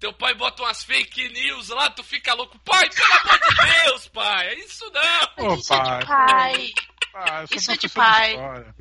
[0.00, 2.58] teu pai bota umas fake news lá, tu fica louco.
[2.60, 5.46] Pai, pelo amor de Deus, pai, é isso não.
[5.46, 5.98] Ô, Isso é pai.
[6.00, 6.72] de pai.
[7.14, 8.30] Ah, eu sou Isso é de pai.
[8.30, 8.74] história.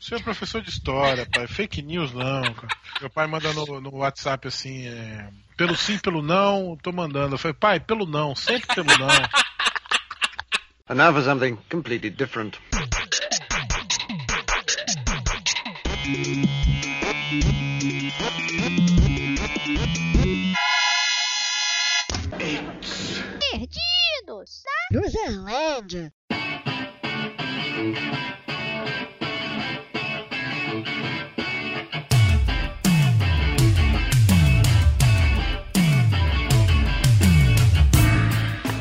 [0.00, 1.46] Você é professor de história, pai.
[1.46, 2.68] Fake news não, cara.
[3.00, 7.34] Meu pai manda no, no WhatsApp assim, é, pelo sim, pelo não, tô mandando.
[7.34, 9.08] Eu falei, pai, pelo não, sempre pelo não.
[10.88, 12.58] And now for something completely different.
[24.92, 26.12] Luzerlândia.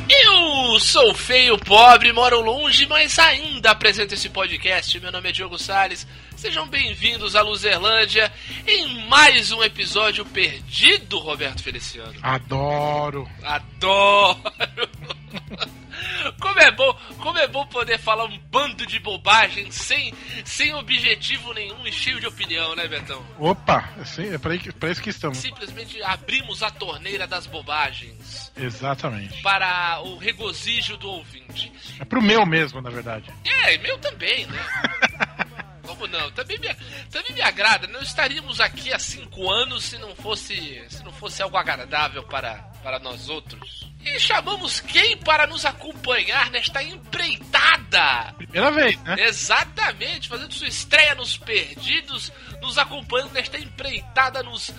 [0.10, 5.00] Eu sou feio, pobre, moro longe, mas ainda apresento esse podcast.
[5.00, 6.06] Meu nome é Diogo Salles.
[6.36, 8.30] Sejam bem-vindos à Luzerlândia
[8.68, 12.16] em mais um episódio perdido, Roberto Feliciano.
[12.22, 13.30] Adoro.
[13.42, 14.42] Adoro!
[16.40, 20.14] Como é bom, como é bom poder falar um bando de bobagem sem,
[20.46, 23.26] sem objetivo nenhum e cheio de opinião, né, Betão?
[23.40, 25.38] Opa, assim, é que- pra isso que estamos.
[25.38, 29.42] Simplesmente abrimos a torneira das bobagens Exatamente.
[29.42, 31.72] para o regozijo do ouvinte.
[32.00, 33.32] É pro meu mesmo, na verdade.
[33.46, 34.60] É, meu também, né?
[35.86, 36.32] Como não?
[36.32, 36.74] Também me,
[37.10, 37.88] também me agrada.
[37.88, 42.56] Não estaríamos aqui há cinco anos se não fosse, se não fosse algo agradável para,
[42.84, 43.91] para nós outros.
[44.04, 48.34] E chamamos quem para nos acompanhar nesta empreitada?
[48.36, 49.16] Primeira vez, né?
[49.20, 54.72] Exatamente, fazendo sua estreia nos Perdidos, nos acompanhando nesta empreitada nos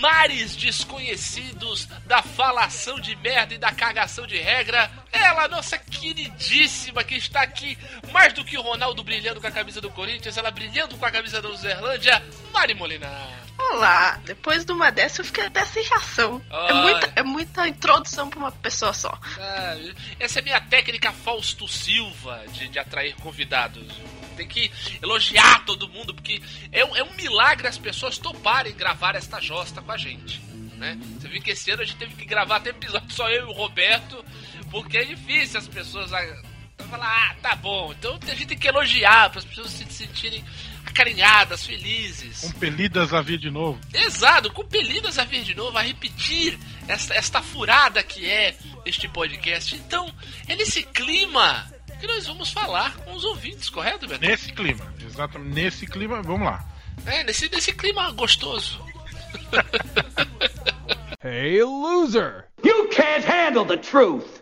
[0.00, 4.90] mares desconhecidos da falação de merda e da cagação de regra.
[5.10, 7.76] Ela, nossa queridíssima, que está aqui
[8.12, 11.10] mais do que o Ronaldo brilhando com a camisa do Corinthians, ela brilhando com a
[11.10, 13.41] camisa da Uzerlândia, Mari Molina.
[13.58, 16.42] Olá, depois de uma dessa eu fiquei até sem reação.
[16.50, 19.18] É muita, é muita introdução pra uma pessoa só.
[19.38, 19.76] Ah,
[20.18, 23.86] essa é minha técnica Fausto Silva de, de atrair convidados.
[24.36, 24.70] Tem que
[25.02, 29.80] elogiar todo mundo, porque é um, é um milagre as pessoas toparem gravar esta josta
[29.80, 30.40] com a gente.
[30.76, 30.98] Né?
[31.18, 33.50] Você viu que esse ano a gente teve que gravar até episódio só eu e
[33.50, 34.24] o Roberto,
[34.70, 36.10] porque é difícil as pessoas
[36.90, 37.92] falar, ah, tá bom.
[37.92, 40.44] Então a gente tem que elogiar para as pessoas se sentirem
[40.86, 42.40] acarinhadas, felizes.
[42.40, 43.80] Compelidas a vir de novo.
[43.92, 49.74] Exato, compelidas a vir de novo, a repetir esta, esta furada que é este podcast.
[49.74, 50.12] Então,
[50.48, 54.26] é nesse clima que nós vamos falar com os ouvintes, correto, Beto?
[54.26, 54.92] Nesse clima.
[55.00, 55.54] Exatamente.
[55.54, 56.64] Nesse clima, vamos lá.
[57.06, 58.84] É, nesse, nesse clima gostoso.
[61.24, 62.46] Hey, loser!
[62.64, 64.41] You can't handle the truth.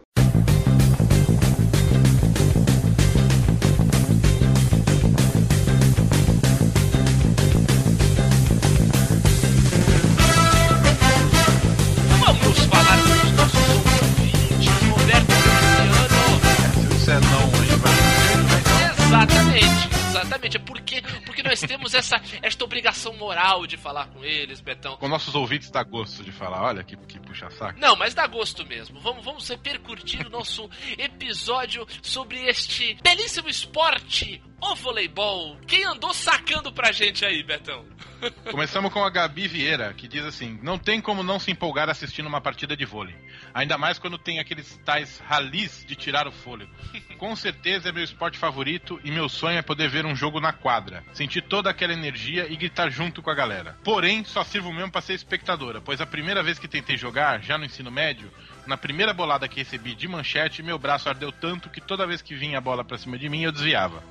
[20.31, 20.57] Exatamente.
[20.57, 21.03] É porque,
[21.41, 24.97] porque nós temos essa, esta obrigação moral de falar com eles, Betão.
[24.97, 27.81] Com nossos ouvintes dá gosto de falar, olha que, que puxa saco.
[27.81, 29.01] Não, mas dá gosto mesmo.
[29.01, 30.69] Vamos, vamos repercutir o nosso
[30.99, 35.57] episódio sobre este belíssimo esporte, o voleibol.
[35.67, 37.85] Quem andou sacando pra gente aí, Betão?
[38.51, 42.27] Começamos com a Gabi Vieira, que diz assim: Não tem como não se empolgar assistindo
[42.27, 43.17] uma partida de vôlei.
[43.55, 46.71] Ainda mais quando tem aqueles tais ralis de tirar o fôlego.
[47.19, 50.53] Com certeza é meu esporte favorito e meu sonho é poder ver um jogo na
[50.53, 53.77] quadra, sentir toda aquela energia e gritar junto com a galera.
[53.85, 57.57] Porém, só sirvo mesmo pra ser espectadora, pois a primeira vez que tentei jogar, já
[57.57, 58.33] no ensino médio,
[58.67, 62.35] na primeira bolada que recebi de manchete, meu braço ardeu tanto que toda vez que
[62.35, 64.03] vinha a bola pra cima de mim eu desviava.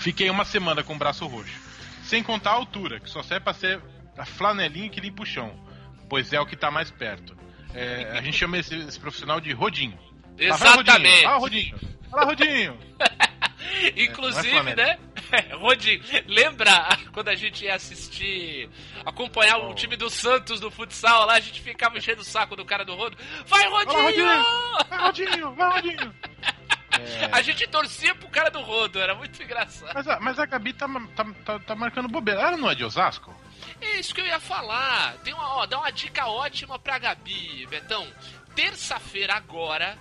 [0.00, 1.54] Fiquei uma semana com o braço roxo.
[2.02, 3.80] Sem contar a altura, que só serve pra ser
[4.18, 5.54] a flanelinha que limpa o chão,
[6.08, 7.36] pois é o que tá mais perto.
[7.72, 9.98] É, a gente chama esse, esse profissional de Rodinho.
[10.38, 11.26] Lá vai, Exatamente.
[11.26, 11.26] Rodinho.
[11.30, 11.78] Vai, Rodinho.
[12.10, 12.78] Vai lá, Rodinho.
[13.96, 14.98] Inclusive, é né?
[15.54, 18.68] Rodinho, lembra quando a gente ia assistir,
[19.04, 22.64] acompanhar o time do Santos do futsal lá, a gente ficava enchendo o saco do
[22.64, 23.16] cara do Rodo.
[23.46, 24.02] Vai, Rodinho!
[24.02, 24.26] Rodinho.
[24.88, 25.54] Vai, Rodinho.
[25.54, 26.14] Vai, Rodinho.
[27.30, 29.92] A gente torcia pro cara do Rodo, era muito engraçado.
[29.94, 32.40] Mas a, mas a Gabi tá, tá, tá, tá marcando bobeira.
[32.40, 33.34] Ela não é de Osasco?
[33.80, 35.14] É isso que eu ia falar.
[35.18, 38.06] Tem uma, ó, dá uma dica ótima pra Gabi, Betão.
[38.54, 39.98] Terça-feira agora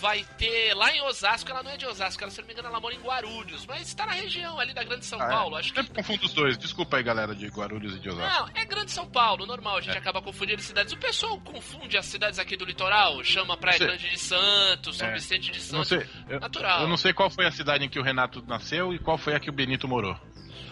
[0.00, 2.68] vai ter lá em Osasco, ela não é de Osasco, ela, se não me engano,
[2.68, 5.28] ela mora em Guarulhos, mas tá na região ali da Grande São Ah, é?
[5.28, 5.56] Paulo.
[5.56, 6.56] Acho que Sempre confundo os dois.
[6.58, 8.46] Desculpa aí, galera de Guarulhos e de Osasco.
[8.52, 9.98] Não, é Grande São Paulo, normal, a gente É.
[9.98, 10.92] acaba confundindo cidades.
[10.92, 13.78] O pessoal confunde as cidades aqui do litoral, chama Praia.
[13.78, 15.14] Grande de Santos, São É.
[15.14, 15.88] Vicente de Santos.
[15.88, 16.06] sei.
[16.28, 16.80] Eu, Natural.
[16.82, 19.34] eu não sei qual foi a cidade em que o Renato nasceu e qual foi
[19.34, 20.16] a que o Benito morou.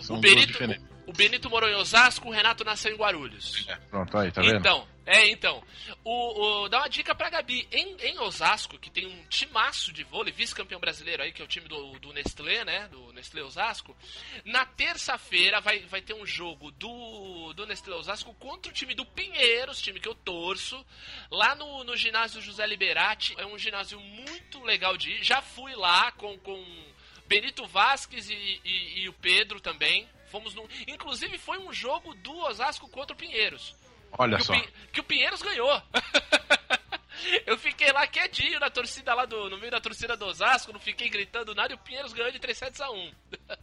[0.00, 0.84] São O Benito, diferentes.
[1.06, 3.64] O Benito morou em Osasco, o Renato nasceu em Guarulhos.
[3.68, 4.58] É, pronto, aí, tá vendo?
[4.58, 5.62] Então, é, então.
[6.02, 7.68] O, o- dá uma dica pra Gabi.
[7.70, 11.48] Em, em Osasco, que tem um timaço de vôlei, vice-campeão brasileiro aí, que é o
[11.48, 12.88] time do, do Nestlé, né?
[12.88, 13.96] Do Nestlé Osasco.
[14.44, 19.06] Na terça-feira vai, vai ter um jogo do, do Nestlé Osasco contra o time do
[19.06, 20.84] Pinheiros, time que eu torço,
[21.30, 23.32] lá no, no ginásio José Liberati.
[23.38, 25.22] É um ginásio muito legal de ir.
[25.22, 26.84] Já fui lá com, com
[27.28, 30.08] Benito Vasquez e, e- e o Pedro também.
[30.36, 30.68] Fomos no.
[30.86, 33.74] Inclusive foi um jogo do Osasco contra o Pinheiros.
[34.18, 34.52] Olha Que o, só.
[34.52, 35.82] Pin- que o Pinheiros ganhou.
[37.46, 39.48] Eu fiquei lá quietinho na torcida lá do.
[39.48, 42.38] No meio da torcida do Osasco, não fiquei gritando nada e o Pinheiros ganhou de
[42.38, 43.12] 3 sets a 1.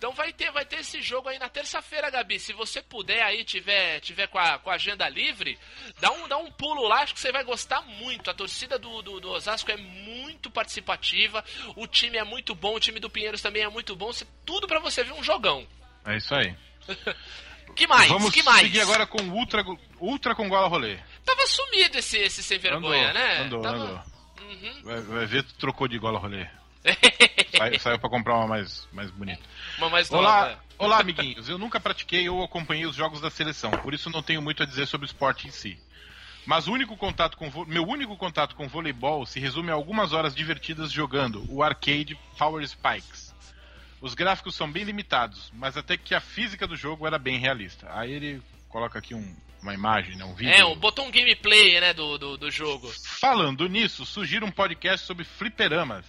[0.00, 2.40] Então vai ter, vai ter esse jogo aí na terça-feira, Gabi.
[2.40, 5.58] Se você puder aí, tiver, tiver com, a, com a agenda livre,
[6.00, 8.30] dá um, dá um pulo lá, acho que você vai gostar muito.
[8.30, 11.44] A torcida do, do, do Osasco é muito participativa,
[11.76, 14.10] o time é muito bom, o time do Pinheiros também é muito bom.
[14.46, 15.68] Tudo pra você ver um jogão.
[16.04, 16.54] É isso aí.
[17.76, 18.08] Que mais?
[18.08, 18.62] Vamos que mais?
[18.62, 19.64] seguir agora com o Ultra,
[20.00, 20.98] Ultra com Gola Rolê.
[21.24, 23.38] Tava sumido esse, esse sem vergonha, andou, né?
[23.38, 24.02] andou, Tava- andou.
[24.42, 24.82] Uhum.
[24.82, 26.46] Vai, vai ver, tu trocou de Gola Rolê.
[27.56, 29.40] Sai- saiu pra comprar uma mais, mais bonita.
[29.78, 30.64] Uma mais Olá, nova.
[30.78, 31.48] olá, amiguinhos.
[31.48, 34.66] Eu nunca pratiquei ou acompanhei os jogos da seleção, por isso não tenho muito a
[34.66, 35.78] dizer sobre o esporte em si.
[36.44, 40.34] Mas o único contato com meu único contato com voleibol se resume a algumas horas
[40.34, 43.29] divertidas jogando o arcade Power Spikes.
[44.00, 47.86] Os gráficos são bem limitados, mas até que a física do jogo era bem realista.
[47.92, 50.54] Aí ele coloca aqui um- uma imagem, né, um vídeo.
[50.54, 52.90] É, um, botou um gameplay, né, do, do, do jogo.
[53.20, 56.06] Falando nisso, sugiro um podcast sobre fliperamas.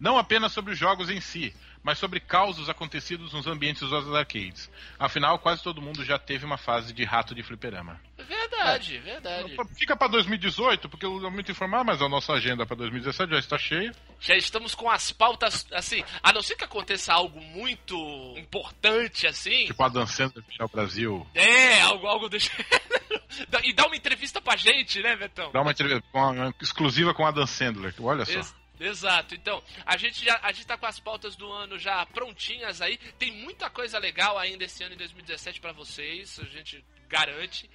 [0.00, 4.70] Não apenas sobre os jogos em si, mas sobre causos acontecidos nos ambientes dos arcades.
[4.98, 8.00] Afinal, quase todo mundo já teve uma fase de rato de fliperama.
[8.18, 9.56] Verdade, verdade.
[9.78, 13.38] Fica pra 2018, porque eu não muito informar, mas a nossa agenda pra 2017 já
[13.38, 13.94] está cheia.
[14.20, 17.94] Já estamos com as pautas, assim, a não ser que aconteça algo muito
[18.38, 19.66] importante, assim.
[19.66, 21.26] Tipo a dançando ao Brasil.
[21.34, 22.36] É, algo, algo do
[23.64, 25.50] E dá uma entrevista pra gente, né, Betão?
[25.52, 27.92] Dá uma entrevista com a- uma exclusiva com a Dan Sandler.
[28.00, 28.32] Olha só.
[28.32, 32.04] Ex- Exato, então, a gente já a gente tá com as pautas do ano já
[32.06, 32.98] prontinhas aí.
[33.18, 37.70] Tem muita coisa legal ainda esse ano em 2017 pra vocês, a gente garante.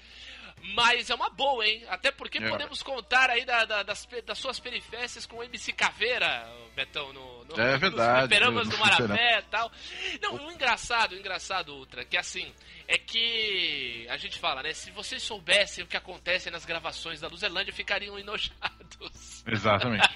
[0.74, 1.84] Mas é uma boa, hein?
[1.90, 2.50] Até porque É.
[2.50, 7.46] podemos contar aí da- da- das, das suas perifécias com o MC Caveira, Betão, no,
[7.46, 8.78] no, É verdade, nos fliperamas no do.
[8.80, 9.72] Marafé e tal.
[10.22, 12.54] Não, o engraçado, o engraçado, Ultra, que assim,
[12.88, 14.74] é que a gente fala, né?
[14.74, 19.44] Se vocês soubessem o que acontece nas gravações da Luzerlândia, ficariam enojados.
[19.48, 20.08] Exatamente.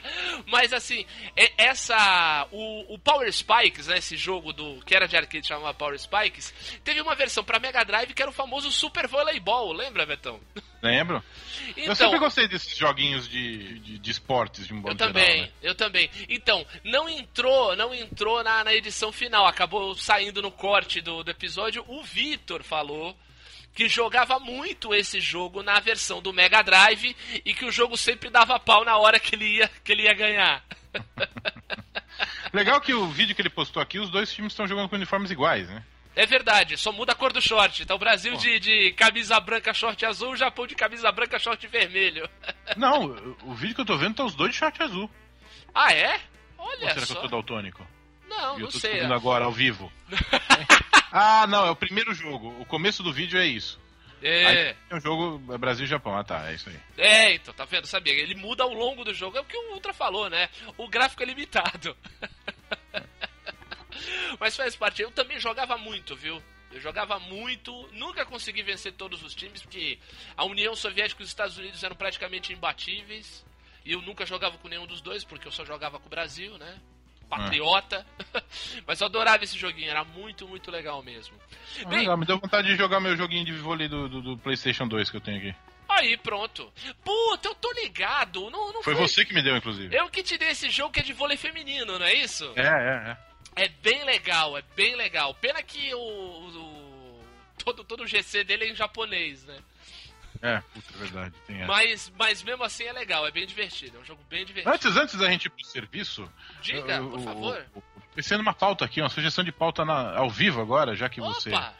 [0.48, 1.06] Mas assim,
[1.36, 2.48] é- essa.
[2.52, 3.98] O, o Power Spikes, né?
[3.98, 4.80] Esse jogo do.
[4.86, 6.54] que era de arcade chamava Power Spikes,
[6.84, 10.33] teve uma versão pra Mega Drive que era o famoso Super Voleibol, lembra, Betão?
[10.82, 11.24] Lembro?
[11.78, 11.96] eu Então.
[11.96, 15.52] sempre gostei desses joguinhos de, de, de esportes, de um Eu modo também, geral, né?
[15.62, 16.10] eu também.
[16.28, 21.32] Então, não entrou, não entrou na, na edição final, acabou saindo no corte do, do
[21.32, 21.84] episódio.
[21.88, 23.18] O Vitor falou
[23.74, 28.30] que jogava muito esse jogo na versão do Mega Drive e que o jogo sempre
[28.30, 30.64] dava pau na hora que ele ia, que ele ia ganhar.
[32.54, 35.32] Legal que o vídeo que ele postou aqui, os dois times estão jogando com uniformes
[35.32, 35.84] iguais, né?
[36.16, 37.86] É verdade, só muda a cor do short.
[37.86, 41.66] Tá o Brasil de, de camisa branca, short azul, o Japão de camisa branca, short
[41.68, 42.30] vermelho.
[42.78, 43.06] Não,
[43.46, 45.10] o- vídeo que eu tô vendo tá os dois de short azul.
[45.74, 46.20] Ah, é?
[46.58, 47.14] Ou Olha será que só.
[47.16, 47.86] eu tô daltônico?
[48.30, 48.92] Não, eu não tô sei.
[48.92, 49.92] descobrindo agora, ao vivo.
[51.12, 52.56] ah, não, é o primeiro jogo.
[52.60, 53.82] O começo do vídeo é isso.
[54.22, 56.16] É, Aí o jogo é Brasil e Japão.
[56.18, 56.80] Ah, tá, é isso aí.
[56.98, 57.86] é, então, tá vendo?
[57.88, 58.14] Sabia?
[58.14, 59.38] Ele muda ao longo do jogo.
[59.38, 60.48] É o que o Ultra falou, né?
[60.78, 61.96] O gráfico é limitado.
[64.40, 65.02] Mas faz parte.
[65.02, 66.42] Eu também jogava muito, viu?
[66.72, 70.00] Eu jogava muito, nunca consegui vencer todos os times, porque
[70.36, 73.46] a União Soviética e os Estados Unidos eram praticamente imbatíveis.
[73.86, 76.58] E eu nunca jogava com nenhum dos dois, porque eu só jogava com o Brasil,
[76.58, 76.80] né?
[77.30, 78.06] Patriota.
[78.88, 81.36] Mas eu adorava esse joguinho, era muito, muito legal mesmo.
[81.84, 84.38] Ah, Bem, legal, me deu vontade de jogar meu joguinho de vôlei do, do, do
[84.38, 85.56] PlayStation 2 que eu tenho aqui.
[85.90, 86.72] aí, pronto.
[87.04, 88.50] Puta, eu tô ligado.
[88.50, 89.96] Não, não Foi você que me deu, inclusive.
[89.96, 92.52] Eu que te dei esse jogo que é de vôlei feminino, não é isso?
[92.56, 93.33] É, é, é.
[93.56, 95.34] É bem legal, é bem legal.
[95.36, 96.00] Pena que o.
[96.00, 97.24] o-
[97.64, 99.58] todo, todo o GC dele é em japonês, né?
[100.42, 101.36] É, puta, é verdade.
[101.48, 101.68] Tem essa.
[101.68, 103.98] Mas, mas mesmo assim é legal, é bem divertido.
[103.98, 104.74] É um jogo bem divertido.
[104.76, 106.30] Antes, antes da gente ir pro serviço.
[106.62, 107.66] Diga, eu- por favor.
[108.16, 111.50] Pensei numa pauta aqui, uma sugestão de pauta na- ao vivo agora, já que você.
[111.50, 111.74] Opa!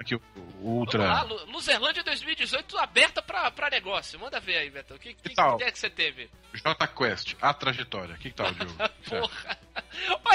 [0.00, 1.22] Aqui o, Vamos lá, Ultra.
[1.22, 4.18] Lu- Luzerlândia 2018 aberta pra, pra negócio.
[4.20, 4.94] Manda ver aí, Beto.
[4.98, 5.56] Que, que, que tal?
[5.56, 6.30] ideia que você teve?
[6.54, 8.14] J Quest, a trajetória.
[8.14, 8.74] O que, que tá o jogo?
[9.08, 9.57] Porra.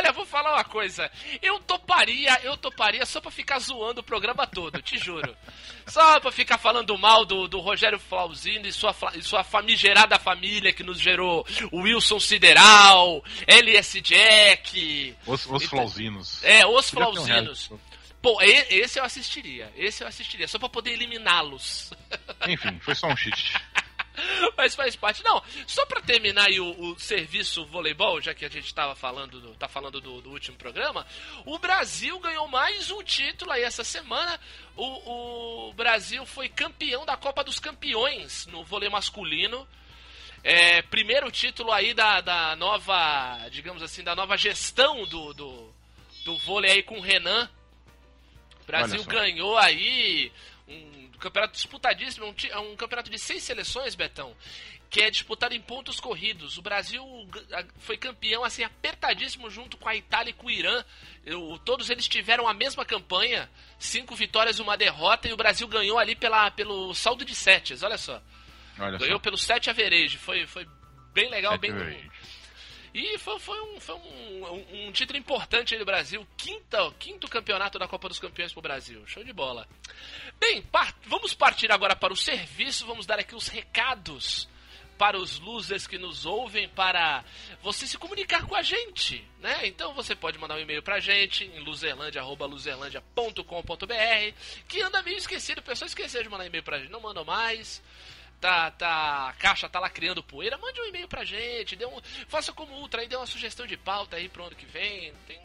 [0.04, 1.10] Olha, vou falar uma coisa.
[1.42, 5.34] Eu toparia, eu toparia só pra ficar zoando o programa todo, te juro.
[5.88, 10.74] Só pra ficar falando mal do, do Rogério Flauzino e sua, e sua famigerada família
[10.74, 15.16] que nos gerou o Wilson Sideral, LS Jack.
[15.26, 16.44] Os, os Então- flauzinos.
[16.44, 17.72] É, os Flauzinos.
[18.22, 19.72] Pô, esse eu assistiria.
[19.76, 21.92] Esse eu assistiria, só pra poder eliminá-los.
[22.48, 23.54] Enfim, foi só um cheat.
[24.58, 25.24] Mas faz parte.
[25.24, 29.40] Não, só pra terminar aí o, o serviço voleibol, já que a gente tava falando
[29.40, 31.06] do, tá falando do, do último programa,
[31.46, 34.40] o Brasil ganhou mais um título aí essa semana.
[34.76, 39.68] O, o Brasil foi campeão da Copa dos Campeões no vôlei masculino.
[40.44, 45.74] É, primeiro título aí da, da nova, digamos assim, da nova gestão do, do,
[46.26, 47.50] do vôlei aí com o Renan.
[48.62, 50.32] O Brasil ganhou aí
[50.68, 54.36] um campeonato disputadíssimo, um, ti- é um campeonato de seis seleções, Betão,
[54.90, 56.58] que é disputado em pontos corridos.
[56.58, 57.04] O Brasil
[57.80, 60.84] foi campeão assim apertadíssimo junto com a Itália e com o Irã.
[61.26, 63.50] Eu- todos eles tiveram a mesma campanha,
[63.80, 67.82] cinco vitórias e uma derrota, e o Brasil ganhou ali pela, pelo saldo de setes,
[67.82, 68.22] olha só.
[68.80, 69.20] Olha Ganhou só.
[69.24, 70.68] pelo sete average, foi, foi
[71.14, 72.12] bem legal, Sete bem average.
[72.94, 76.28] e foi, foi, um, foi um, um- um título importante aí do Brasil.
[76.38, 79.06] Quinta, quinto campeonato da Copa dos Campeões pro Brasil.
[79.08, 79.68] Show de bola.
[80.40, 80.64] Bem,
[81.06, 82.86] vamos partir agora para o serviço.
[82.86, 84.50] Vamos dar aqui os recados
[84.98, 87.24] para os losers que nos ouvem, para
[87.62, 89.66] você se comunicar com a gente, né?
[89.66, 94.34] Então você pode mandar um e-mail pra gente em luzerlandia.luzerlandia.com.br
[94.68, 97.82] que anda meio esquecido, o pessoal esqueceu de mandar e-mail pra gente, não mandam mais
[98.44, 101.98] tá, tá, a caixa tá lá criando poeira, mande um e-mail pra gente, dê um,
[102.28, 105.14] faça como Ultra aí, dê uma sugestão de pauta aí pro ano que vem.
[105.26, 105.40] Tem,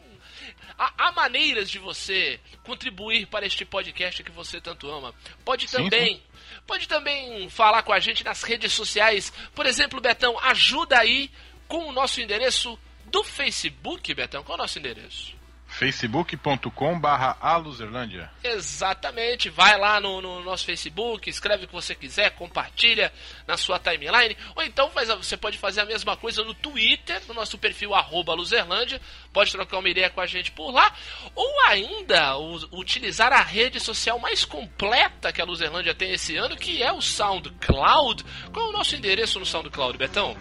[0.77, 5.13] há, há maneiras de você contribuir para este podcast que você tanto ama.
[5.43, 6.23] Pode Sim, também,
[6.67, 9.31] pode também falar com a gente nas redes sociais.
[9.53, 11.31] Por exemplo, Betão, ajuda aí
[11.67, 14.43] com o nosso endereço do Facebook, Betão.
[14.43, 15.38] Qual é o nosso endereço?
[15.79, 18.29] facebook.com barra aluzerlândia.
[18.43, 23.13] Exatamente, vai lá no, no nosso Facebook, escreve o que você quiser, compartilha
[23.47, 27.33] na sua timeline, ou então faz, você pode fazer a mesma coisa no Twitter, no
[27.33, 28.99] nosso perfil arroba Luzerlândia,
[29.31, 30.93] pode trocar uma ideia com a gente por lá,
[31.33, 32.37] ou ainda
[32.73, 37.01] utilizar a rede social mais completa que a Luzerlândia tem esse ano, que é o
[37.01, 38.25] SoundCloud.
[38.51, 40.35] Qual é o nosso endereço no SoundCloud, Betão?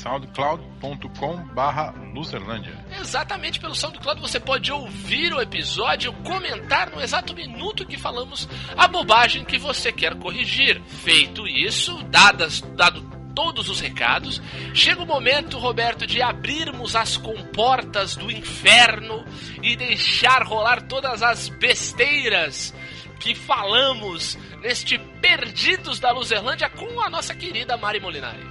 [0.00, 2.72] soundcloud.com barra luzerlândia.
[3.00, 8.88] Exatamente pelo SoundCloud você pode ouvir o episódio, comentar no exato minuto que falamos a
[8.88, 10.82] bobagem que você quer corrigir.
[10.82, 13.02] Feito isso, dadas, dado
[13.34, 14.42] todos os recados,
[14.74, 19.24] chega o momento, Roberto, de abrirmos as comportas do inferno
[19.62, 22.74] e deixar rolar todas as besteiras
[23.20, 28.44] que falamos neste Perdidos da Luzerlândia com a nossa querida Mari Molinari.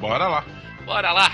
[0.00, 0.63] Bora lá.
[0.84, 1.30] Bora lá!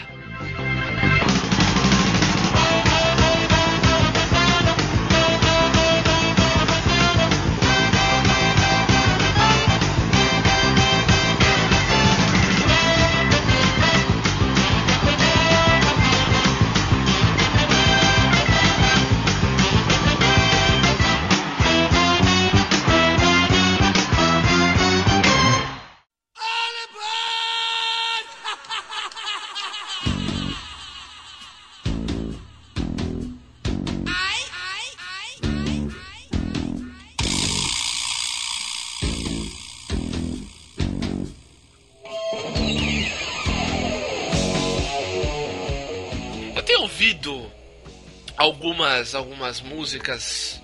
[48.41, 50.59] Algumas algumas músicas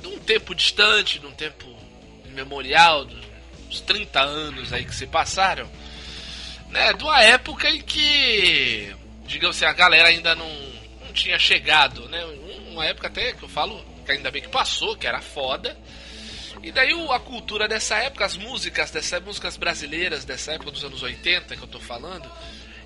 [0.00, 1.64] de um tempo distante, de um tempo
[2.34, 5.70] memorial, dos 30 anos aí que se passaram,
[6.70, 6.92] né?
[6.94, 8.92] De uma época em que,
[9.26, 10.50] digamos assim, a galera ainda não,
[11.04, 12.24] não tinha chegado, né?
[12.72, 15.78] Uma época até que eu falo que ainda bem que passou, que era foda.
[16.64, 21.00] E daí a cultura dessa época, as músicas dessas músicas brasileiras dessa época dos anos
[21.00, 22.28] 80 que eu tô falando,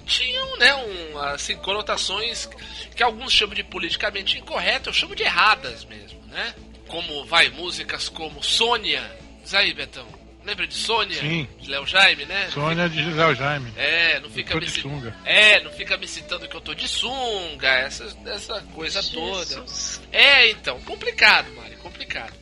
[0.03, 2.49] tinham, né, um, assim, conotações
[2.95, 6.55] que alguns chamam de politicamente incorretas, eu chamo de erradas mesmo, né?
[6.87, 9.03] Como, vai, músicas como Sônia,
[9.43, 10.07] diz aí, Betão,
[10.45, 11.19] lembra de Sônia?
[11.19, 11.49] Sim.
[11.59, 12.51] De Léo Jaime, né?
[12.51, 13.73] Sônia de Gisele Jaime.
[13.77, 15.17] É, não fica tô me sunga.
[15.25, 19.45] É, não fica me citando que eu tô de sunga, essa, essa coisa toda.
[19.45, 20.01] Jesus.
[20.13, 22.35] É, então, complicado, Mari, complicado.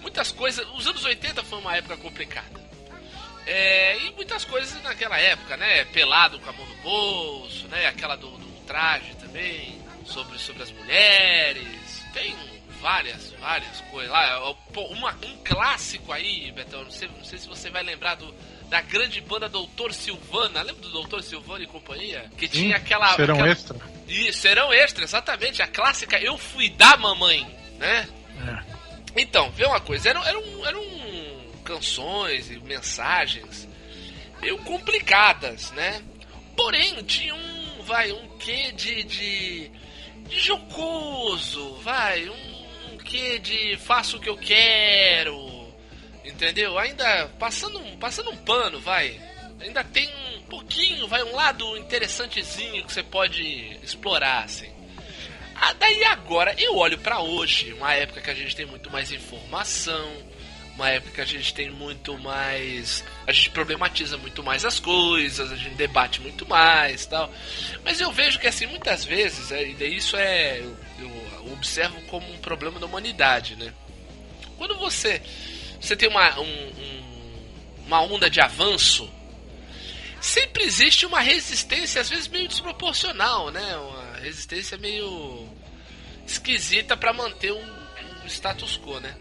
[0.00, 0.66] Muitas coisas.
[0.76, 2.67] Os anos 80 foi uma época complicada.
[3.50, 5.82] É, e muitas coisas naquela época, né?
[5.86, 7.86] Pelado com a mão no bolso, né?
[7.86, 11.66] Aquela do, do traje também, sobre, sobre as mulheres.
[12.12, 12.36] Tem
[12.78, 14.54] várias, várias coisas lá.
[14.74, 18.34] Pô, uma, um clássico aí, Betão, não sei, não sei se você vai lembrar do,
[18.68, 20.60] da grande banda Doutor Silvana.
[20.60, 22.30] Lembra do Doutor Silvana e companhia?
[22.36, 23.14] Que tinha aquela.
[23.16, 23.50] Serão aquela...
[23.50, 23.78] extra.
[24.06, 25.62] E serão extra, exatamente.
[25.62, 27.46] A clássica Eu Fui da Mamãe,
[27.78, 28.06] né?
[28.46, 28.78] É.
[29.16, 30.82] Então, vê uma coisa, eram, eram, eram
[31.72, 33.68] canções e mensagens
[34.40, 36.02] meio complicadas, né?
[36.56, 39.70] Porém, tinha um, vai, um quê de, de,
[40.28, 45.68] de jocoso, vai, um, quê de faço o que eu quero,
[46.24, 46.78] entendeu?
[46.78, 49.20] Ainda passando, um- passando um pano, vai.
[49.60, 53.42] Ainda tem um pouquinho, vai um lado interessantezinho que você pode
[53.82, 54.70] explorar, assim.
[55.54, 59.10] Ah, daí agora eu olho pra hoje, uma época que a gente tem muito mais
[59.10, 60.08] informação,
[60.78, 63.04] uma época que a gente tem muito mais.
[63.26, 67.32] A gente problematiza muito mais as coisas, a gente debate muito mais tal.
[67.84, 70.60] Mas eu vejo que, assim, muitas vezes, é, e isso é.
[70.60, 73.74] Eu, eu observo como um problema da humanidade, né?
[74.56, 75.20] Quando você.
[75.80, 79.10] Você tem uma, um- um- uma onda de avanço,
[80.20, 83.76] sempre existe uma resistência, às vezes meio desproporcional, né?
[83.76, 85.48] Uma resistência meio
[86.26, 87.64] esquisita para manter um,
[88.22, 89.16] um status quo, né?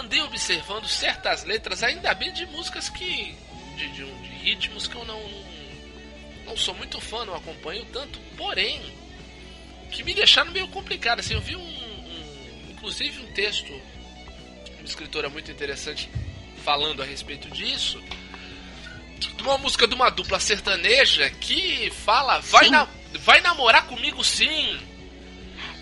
[0.00, 3.34] Andei observando certas letras, ainda bem de músicas que.
[3.76, 5.20] de, de, de ritmos que eu não.
[6.46, 8.80] não sou muito fã, não acompanho tanto, porém.
[9.92, 11.20] que me deixaram meio complicado.
[11.20, 11.60] Assim, eu vi um.
[11.60, 13.66] um- inclusive um texto
[14.64, 16.08] de uma escritora muito interessante
[16.64, 18.02] falando a respeito disso.
[19.18, 22.88] De uma música de uma dupla sertaneja que fala: vai, na,
[23.20, 24.78] vai namorar comigo sim.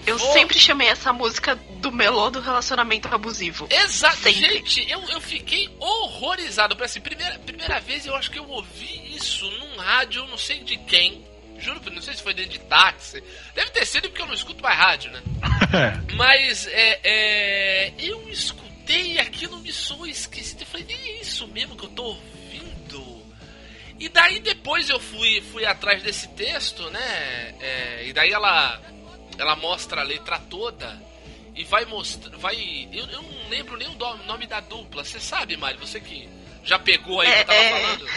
[0.09, 3.69] Eu Vou- sempre chamei essa música do melô do relacionamento abusivo.
[3.71, 4.41] Exato, Sempre.
[4.41, 6.77] gente, eu, eu fiquei horrorizado.
[6.83, 10.77] Assim, primeira, primeira vez eu acho que eu ouvi isso num rádio, não sei de
[10.77, 11.25] quem.
[11.61, 13.23] Juro, não sei se foi dentro de táxi.
[13.55, 15.21] Deve ter sido porque eu não escuto mais rádio, né?
[16.15, 20.61] Mas é, é, eu escutei e aquilo me soou esquisito.
[20.63, 23.23] Eu falei, é isso mesmo que eu tô ouvindo?
[23.99, 27.55] E daí depois eu fui, fui atrás desse texto, né?
[27.61, 28.81] É, e daí ela,
[29.39, 31.01] ela mostra a letra toda
[31.55, 32.37] e vai mostrar.
[32.39, 35.05] Vai, eu, eu não lembro nem o nome da dupla.
[35.05, 35.79] Você sabe, Mari?
[35.79, 36.29] Você que
[36.65, 37.71] já pegou aí que É, eu tava é.
[37.83, 38.09] falando?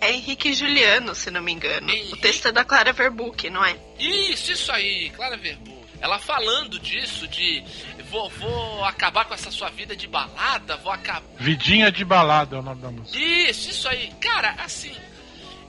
[0.00, 1.90] É Henrique e Juliano, se não me engano.
[1.90, 3.76] Henrique- O texto é da Clara Verbuck, não é?
[3.98, 5.74] Isso, isso aí, Clara Verbu.
[6.00, 7.64] Ela falando disso, de
[8.10, 11.22] vou, vou acabar com essa sua vida de balada, vou acabar.
[11.38, 13.18] Vidinha de balada é o nome da música.
[13.18, 14.12] Isso, isso aí.
[14.20, 14.94] Cara, assim,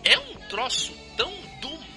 [0.04, 0.92] é um troço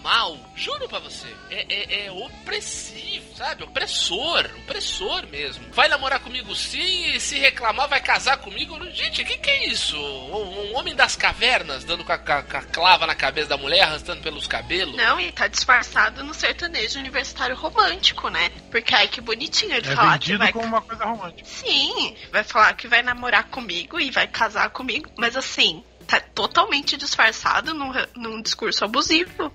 [0.09, 1.27] mal, juro pra você.
[1.51, 3.63] É, é, é opressivo, sabe?
[3.65, 5.63] Opressor, opressor mesmo.
[5.73, 8.79] Vai namorar comigo sim e se reclamar vai casar comigo.
[8.91, 9.99] Gente, o que, que é isso?
[9.99, 13.83] Um, um homem das cavernas dando com a, com a- clava na cabeça da mulher,
[13.83, 14.97] arrastando pelos cabelos?
[14.97, 18.51] Não, e tá disfarçado no sertanejo universitário romântico, né?
[18.71, 20.53] Porque ai que bonitinho ele É falar que vai.
[20.53, 21.47] como uma coisa romântica.
[21.47, 26.97] Sim, vai falar que vai namorar comigo e vai casar comigo, mas assim, tá totalmente
[26.97, 29.53] disfarçado num, num discurso abusivo.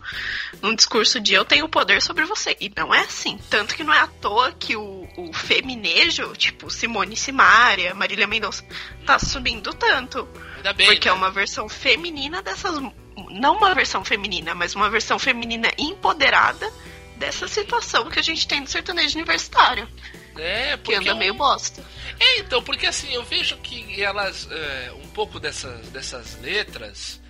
[0.61, 2.55] Num discurso de eu tenho poder sobre você.
[2.61, 3.39] E não é assim.
[3.49, 8.63] Tanto que não é à toa que o, o feminejo, tipo Simone Simaria, Marília Mendonça,
[9.03, 10.27] tá subindo tanto.
[10.57, 10.85] Ainda bem.
[10.85, 11.11] Porque né?
[11.11, 12.79] é uma versão feminina dessas.
[13.31, 16.71] Não uma versão feminina, mas uma versão feminina empoderada
[17.17, 19.87] dessa situação que a gente tem no sertanejo universitário.
[20.37, 21.83] É, Que porque anda é um- meio bosta.
[22.19, 27.21] É, então, porque assim, eu vejo que elas, é, um pouco dessas, dessas letras,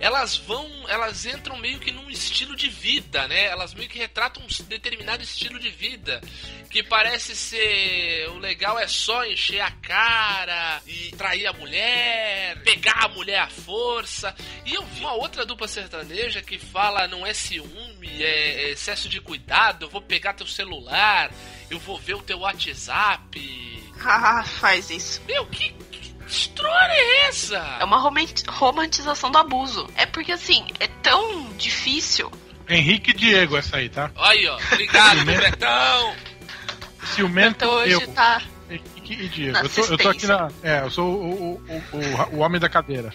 [0.00, 3.44] elas vão, elas entram meio que num estilo de vida, né?
[3.44, 6.20] Elas meio que retratam um determinado estilo de vida,
[6.68, 13.04] que parece ser, o legal é só encher a cara e trair a mulher, pegar
[13.04, 14.34] a mulher à força.
[14.66, 19.20] E eu vi uma outra dupla sertaneja que fala, não é ciúme, é excesso de
[19.20, 21.30] cuidado, eu vou pegar teu celular,
[21.70, 23.82] eu vou ver o teu WhatsApp.
[24.04, 25.20] Ah, faz isso.
[25.26, 27.56] Meu, que, que história é essa?
[27.80, 29.88] É uma roman- romantização do abuso.
[29.96, 32.30] É porque, assim, é tão difícil.
[32.68, 34.10] Henrique e Diego, essa aí, tá?
[34.16, 34.56] Aí, ó.
[34.72, 35.40] Obrigado, Ciumento.
[35.42, 36.16] Betão.
[37.14, 38.12] Ciumento Então hoje eu.
[38.14, 38.42] tá.
[38.70, 39.58] Henrique e Diego.
[39.58, 40.48] Eu tô, eu tô aqui na.
[40.62, 43.12] É, eu sou o, o, o, o, o homem da cadeira.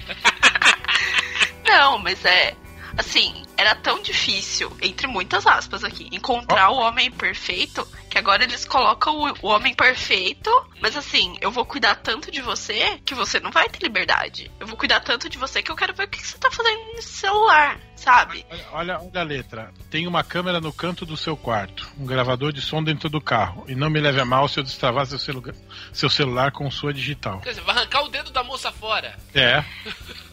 [1.66, 2.56] Não, mas é.
[3.00, 8.66] Assim, era tão difícil, entre muitas aspas aqui, encontrar o homem perfeito, que agora eles
[8.66, 13.40] colocam o, o homem perfeito, mas assim, eu vou cuidar tanto de você que você
[13.40, 14.52] não vai ter liberdade.
[14.60, 16.52] Eu vou cuidar tanto de você que eu quero ver o que que você tá
[16.52, 18.46] fazendo nesse celular, sabe?
[18.50, 19.74] Olha, olha, olha a letra.
[19.90, 23.64] Tem uma câmera no canto do seu quarto, um gravador de som dentro do carro.
[23.70, 25.42] E não me leve a mal se eu destravar seu, celu
[25.94, 27.40] seu celular com sua digital.
[27.40, 29.18] Quer dizer, vai arrancar o dedo da moça fora.
[29.34, 29.64] É.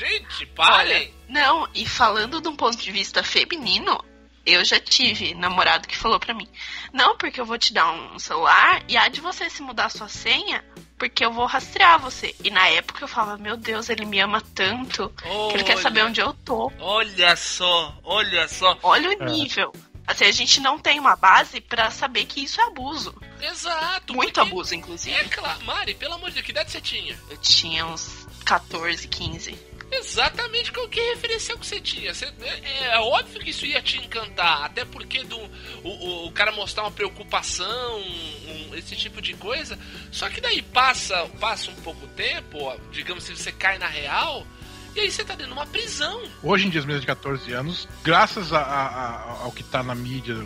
[0.00, 1.12] Gente, parem.
[1.28, 4.02] Não, e falando de um ponto de vista feminino,
[4.46, 6.48] eu já tive namorado que falou pra mim:
[6.90, 9.90] Não, porque eu vou te dar um celular e há de você se mudar a
[9.90, 10.64] sua senha,
[10.98, 12.34] porque eu vou rastrear você.
[12.42, 16.02] E na época eu falava: Meu Deus, ele me ama tanto que ele quer saber
[16.04, 16.72] onde eu tô.
[16.78, 18.78] Olha só, olha só.
[18.82, 19.26] Olha o É.
[19.26, 19.70] nível.
[20.06, 23.14] Assim, a gente não tem uma base pra saber que isso é abuso.
[23.40, 24.14] Exato.
[24.14, 25.14] Muito abuso, inclusive.
[25.14, 27.16] É claro, Mari, pelo amor de Deus, que idade você tinha?
[27.28, 29.69] Eu tinha uns 14, 15.
[29.92, 32.14] Exatamente qualquer referencial que você tinha.
[32.14, 34.64] Você, é, é, óbvio que isso ia te encantar.
[34.64, 35.38] Até porque do,
[35.82, 39.78] o, o, cara mostrar uma preocupação, um, esse tipo de coisa.
[40.12, 44.46] Só que daí passa, passa um pouco tempo, ó, digamos se você cai na real.
[44.94, 46.22] E aí você tá dentro de uma prisão.
[46.42, 49.94] Hoje em dia, as meninas de 14 anos, graças a, a, ao que tá na
[49.94, 50.36] mídia.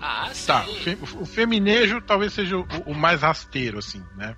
[0.00, 0.46] Ah, sim.
[0.46, 0.66] Tá,
[1.16, 4.36] o, o feminejo talvez seja o, o mais rasteiro, assim, né?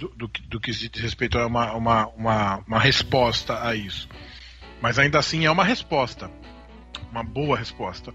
[0.00, 4.08] Do, do, do, que se diz respeito a uma, uma, uma, uma, resposta a isso.
[4.80, 6.30] Mas ainda assim é uma resposta.
[7.10, 8.12] Uma boa resposta.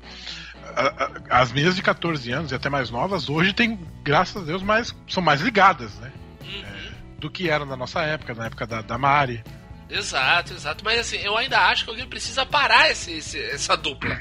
[1.29, 4.95] As meninas de 14 anos e até mais novas hoje têm, graças a Deus, mais,
[5.07, 6.11] são mais ligadas, né?
[6.41, 6.63] Uhum.
[6.63, 9.43] É, do que eram na nossa época, na época da, da Mari.
[9.89, 10.83] Exato, exato.
[10.83, 14.17] Mas assim, eu ainda acho que alguém precisa parar esse, esse, essa dupla.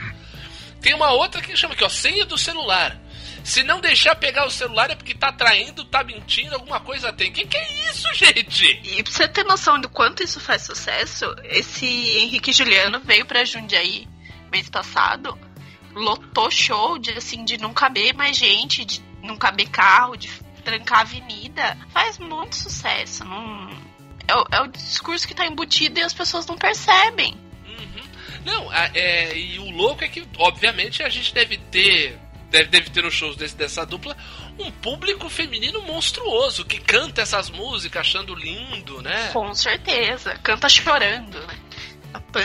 [0.80, 2.98] Tem uma outra que chama aqui, ó, senha do celular.
[3.42, 7.32] Se não deixar pegar o celular é porque tá traindo, tá mentindo, alguma coisa tem.
[7.32, 8.64] Que que é isso, gente?
[8.84, 13.44] E pra você ter noção do quanto isso faz sucesso, esse Henrique Juliano veio pra
[13.44, 14.06] Jundiaí
[14.50, 15.38] mês passado,
[15.94, 20.28] lotou show de assim, de não caber mais gente, de não caber carro, de
[20.64, 21.76] trancar a avenida.
[21.92, 23.24] Faz muito sucesso.
[23.24, 23.70] Não...
[24.28, 27.34] É, o, é o discurso que tá embutido e as pessoas não percebem.
[27.66, 28.02] Uhum.
[28.44, 32.16] Não, é, e o louco é que, obviamente, a gente deve ter
[32.50, 34.16] deve, deve ter nos shows desse, dessa dupla
[34.58, 39.30] um público feminino monstruoso que canta essas músicas achando lindo, né?
[39.32, 41.58] Com certeza, canta chorando, né?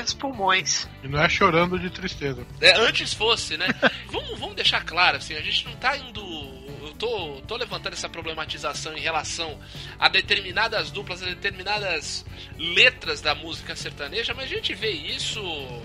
[0.03, 0.87] Os pulmões.
[1.03, 2.45] E não é chorando de tristeza.
[2.61, 3.67] É, antes fosse, né?
[4.11, 6.64] vamos, vamos deixar claro, assim, a gente não tá indo
[6.97, 9.59] tô, tô levantando essa problematização em relação
[9.99, 12.25] a determinadas duplas, a determinadas
[12.57, 15.41] letras da música sertaneja, mas a gente vê isso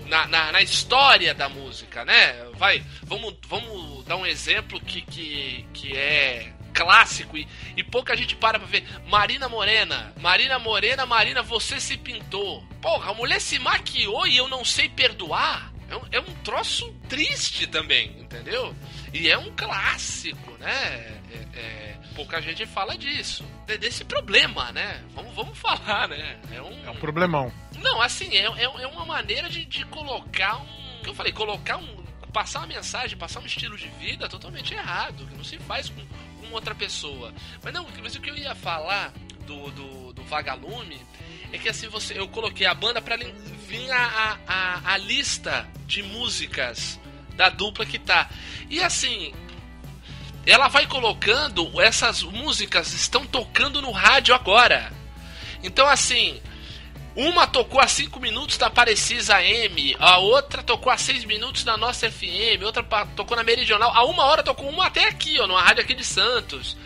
[0.07, 2.33] na, na, na história da música, né?
[2.55, 8.35] Vai, vamos, vamos dar um exemplo que, que, que é clássico e, e pouca gente
[8.35, 8.83] para pra ver.
[9.07, 10.13] Marina Morena.
[10.19, 12.63] Marina Morena, Marina, você se pintou.
[12.81, 15.71] Porra, a mulher se maquiou e eu não sei perdoar.
[15.89, 18.73] É um, é um troço triste também, entendeu?
[19.13, 21.21] E é um clássico, né?
[21.31, 23.43] É, é, pouca gente fala disso.
[23.65, 25.03] Desse problema, né?
[25.13, 26.39] Vamos, vamos falar, né?
[26.51, 27.51] É um, é um problemão.
[27.81, 31.01] Não, assim, é, é, é uma maneira de, de colocar um.
[31.03, 32.03] que eu falei, colocar um.
[32.31, 36.05] passar uma mensagem, passar um estilo de vida totalmente errado, que não se faz com,
[36.05, 37.33] com outra pessoa.
[37.63, 39.11] Mas não, mas o que eu ia falar
[39.45, 40.99] do, do, do Vagalume
[41.51, 46.01] é que assim você eu coloquei a banda para vir a, a, a, lista de
[46.01, 46.99] músicas
[47.41, 48.29] da dupla que tá.
[48.69, 49.33] E assim,
[50.45, 54.91] ela vai colocando essas músicas estão tocando no rádio agora.
[55.63, 56.39] Então assim,
[57.15, 61.75] uma tocou a 5 minutos da Parecisa AM, a outra tocou a 6 minutos da
[61.75, 62.83] nossa FM, outra
[63.15, 66.03] tocou na Meridional, a uma hora tocou uma até aqui, ó, numa rádio aqui de
[66.03, 66.77] Santos.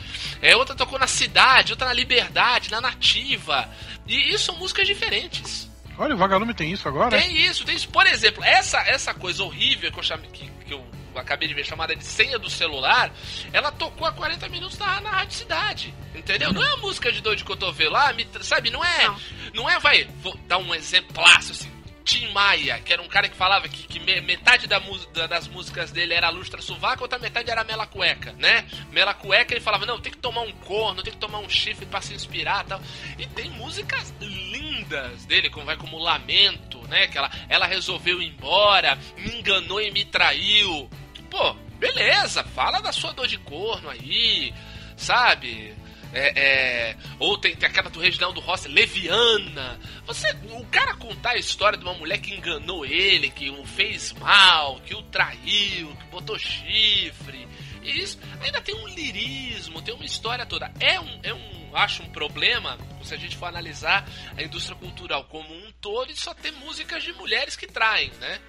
[0.41, 3.69] É, outra tocou na Cidade, outra na Liberdade, na Nativa.
[4.07, 5.64] E isso são músicas diferentes.
[5.97, 7.17] Olha, o Vagalume tem isso agora?
[7.17, 7.89] Tem isso, tem isso.
[7.89, 10.83] Por exemplo, essa, essa coisa horrível que eu, chame, que, que eu
[11.15, 13.11] acabei de ver chamada de senha do celular,
[13.53, 15.93] ela tocou há 40 minutos na, na Rádio Cidade.
[16.13, 16.51] Entendeu?
[16.51, 18.69] Não é a música de dor de cotovelo, ah, me, sabe?
[18.69, 19.07] Não é.
[19.07, 19.17] Não.
[19.53, 20.05] não é, vai.
[20.21, 21.74] Vou dar um exemplaço assim.
[22.05, 24.79] Tim Maia, que era um cara que falava que, que metade da,
[25.27, 28.63] das músicas dele era lustra sovaco, outra metade era mela cueca, né?
[28.91, 31.87] Mela cueca ele falava, não, tem que tomar um corno, tem que tomar um chifre
[31.87, 32.79] para se inspirar tal.
[33.17, 37.07] E tem músicas lindas dele, como vai como Lamento, né?
[37.07, 40.87] Que ela, ela resolveu ir embora, me enganou e me traiu.
[41.31, 44.53] Pô, beleza, fala da sua dor de corno aí,
[44.95, 45.73] sabe?
[46.17, 49.77] É, é, ou tem, tem aquela do Reginaldo Rossi, Leviana.
[50.05, 54.13] Você, o cara contar a história de uma mulher que enganou ele, que o fez
[54.13, 57.45] mal, que o traiu, que botou chifre.
[57.83, 60.71] E isso ainda tem um lirismo, tem uma história toda.
[60.79, 65.25] É um, é um, acho um problema se a gente for analisar a indústria cultural
[65.25, 68.39] como um todo e só ter músicas de mulheres que traem, né?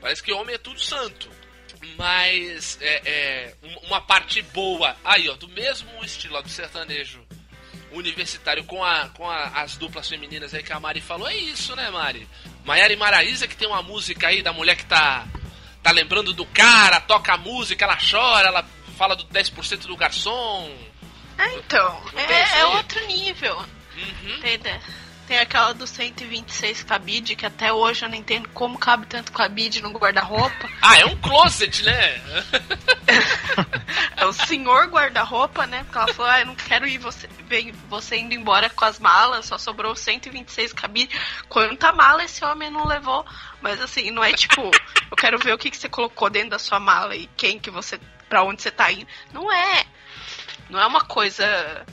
[0.00, 1.28] Parece que homem é tudo santo.
[1.96, 7.20] Mas é, é, uma parte boa aí, ó, do mesmo estilo ó, do sertanejo
[7.92, 11.74] universitário com, a, com a, as duplas femininas aí que a Mari falou, é isso,
[11.74, 12.28] né, Mari?
[12.64, 15.26] Maiara e Maraísa que tem uma música aí da mulher que tá,
[15.82, 18.64] tá lembrando do cara, toca a música, ela chora, ela
[18.96, 20.70] fala do 10% do garçom.
[21.38, 23.56] É, então, é, é, outro nível.
[23.56, 24.36] Uhum.
[24.36, 24.78] Entendeu?
[25.30, 29.80] Tem aquela do 126 cabide, que até hoje eu não entendo como cabe tanto cabide
[29.80, 30.68] no guarda-roupa.
[30.82, 32.20] Ah, é um closet, né?
[34.16, 35.84] é o senhor guarda-roupa, né?
[35.84, 38.98] Porque ela falou, ah, eu não quero ir você, ver você indo embora com as
[38.98, 41.16] malas, só sobrou 126 cabide.
[41.48, 43.24] Quanta mala esse homem não levou?
[43.62, 44.62] Mas assim, não é tipo,
[45.08, 47.70] eu quero ver o que, que você colocou dentro da sua mala e quem que
[47.70, 48.00] você.
[48.28, 49.06] pra onde você tá indo.
[49.32, 49.84] Não é.
[50.68, 51.86] Não é uma coisa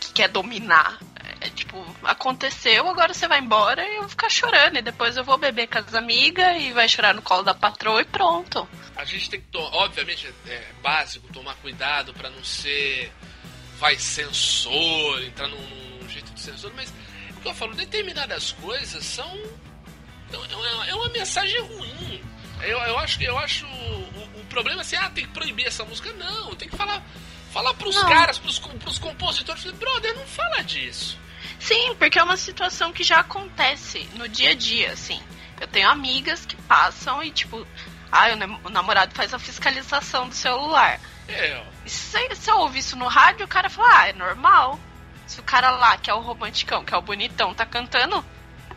[0.00, 0.98] que quer dominar
[1.44, 4.76] É tipo, aconteceu, agora você vai embora e eu vou ficar chorando.
[4.76, 8.00] E depois eu vou beber com as amigas e vai chorar no colo da patroa
[8.00, 8.68] e pronto.
[8.94, 13.12] A gente tem que, to- obviamente, é básico tomar cuidado pra não ser
[13.78, 15.58] vai censor, entrar num,
[16.00, 16.92] num jeito de censor, mas
[17.36, 19.26] o que eu falo, determinadas coisas são
[20.32, 22.22] é uma, é uma mensagem ruim.
[22.60, 25.66] Eu, eu acho que eu acho o, o problema é assim, ah, tem que proibir
[25.66, 26.12] essa música.
[26.12, 27.02] Não, tem que falar
[27.52, 28.08] falar pros Não.
[28.08, 31.18] caras, pros, pros compositores, brother, não fala disso.
[31.62, 35.22] Sim, porque é uma situação que já acontece no dia a dia, assim.
[35.60, 37.64] Eu tenho amigas que passam e, tipo,
[38.10, 40.98] ah, o nam- o namorado faz a fiscalização do celular.
[41.28, 44.78] É, se eu ouvir isso no rádio, o cara fala, ah, é normal.
[45.26, 48.24] Se o cara lá, que é o romanticão, que é o bonitão, tá cantando,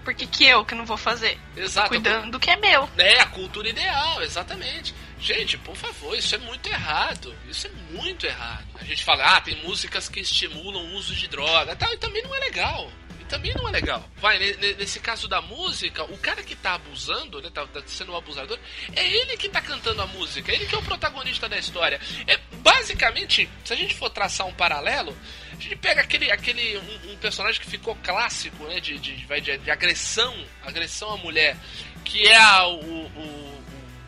[0.03, 1.39] por que, que eu que não vou fazer?
[1.57, 1.89] Exato.
[1.89, 2.87] Cuidando do que é meu.
[2.97, 4.93] É, a cultura ideal, exatamente.
[5.19, 7.35] Gente, por favor, isso é muito errado.
[7.49, 8.65] Isso é muito errado.
[8.75, 12.21] A gente fala, ah, tem músicas que estimulam o uso de droga, tal, e também
[12.21, 12.91] não é legal.
[13.19, 14.07] E também não é legal.
[14.17, 17.81] Vai, ne- ne- nesse caso da música, o cara que tá abusando, né, tá, tá
[17.87, 18.59] sendo um abusador,
[18.95, 21.99] é ele que tá cantando a música, é ele que é o protagonista da história.
[22.27, 25.17] É, basicamente, se a gente for traçar um paralelo,
[25.57, 29.57] a gente pega aquele, aquele um, um personagem que ficou clássico, né, de, de, de,
[29.57, 31.57] de agressão, agressão à mulher,
[32.03, 33.54] que é a- o- o-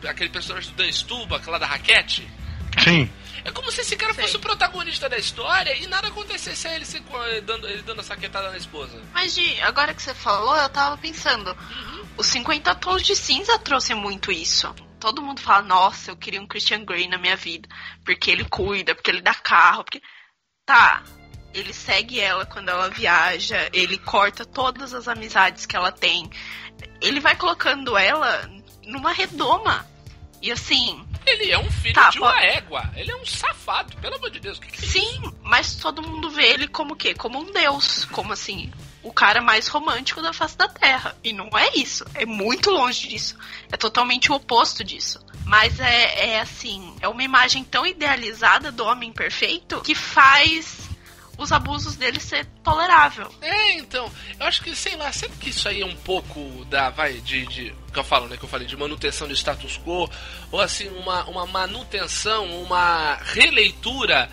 [0.06, 2.28] aquele personagem do Dan Stuba, lá da raquete.
[2.82, 3.10] Sim.
[3.44, 4.24] É como se esse cara Sei.
[4.24, 7.02] fosse o protagonista da história e nada acontecesse a ele, se,
[7.44, 9.00] dando, ele dando a saquetada na esposa.
[9.12, 11.56] Mas, Gi, agora que você falou, eu tava pensando.
[12.16, 14.74] Os 50 Tons de Cinza trouxe muito isso.
[14.98, 17.68] Todo mundo fala, nossa, eu queria um Christian Grey na minha vida.
[18.04, 20.02] Porque ele cuida, porque ele dá carro, porque.
[20.66, 21.02] Tá.
[21.54, 26.28] Ele segue ela quando ela viaja, ele corta todas as amizades que ela tem.
[27.00, 28.46] Ele vai colocando ela
[28.88, 29.86] numa redoma.
[30.40, 32.90] E assim, Ele é um filho Tá, de uma pode- égua.
[32.96, 34.58] Ele é um safado, pelo amor de Deus.
[34.58, 34.92] Que, que é isso?
[34.98, 37.12] Sim, mas todo mundo vê ele como o quê?
[37.14, 38.04] Como um deus.
[38.06, 38.72] Como assim?
[39.02, 41.16] O cara mais romântico da face da Terra.
[41.24, 42.04] E não é isso.
[42.14, 43.36] É muito longe disso.
[43.70, 45.20] É totalmente o oposto disso.
[45.44, 50.87] Mas é, é assim, é uma imagem tão idealizada do homem perfeito que faz
[51.38, 53.32] os abusos dele ser tolerável.
[53.40, 56.90] É, então, eu acho que, sei lá, sempre que isso aí é um pouco da,
[56.90, 60.10] vai, de, de que eu falo, né, que eu falei, de manutenção do status quo,
[60.50, 64.28] ou assim, uma, uma manutenção, uma releitura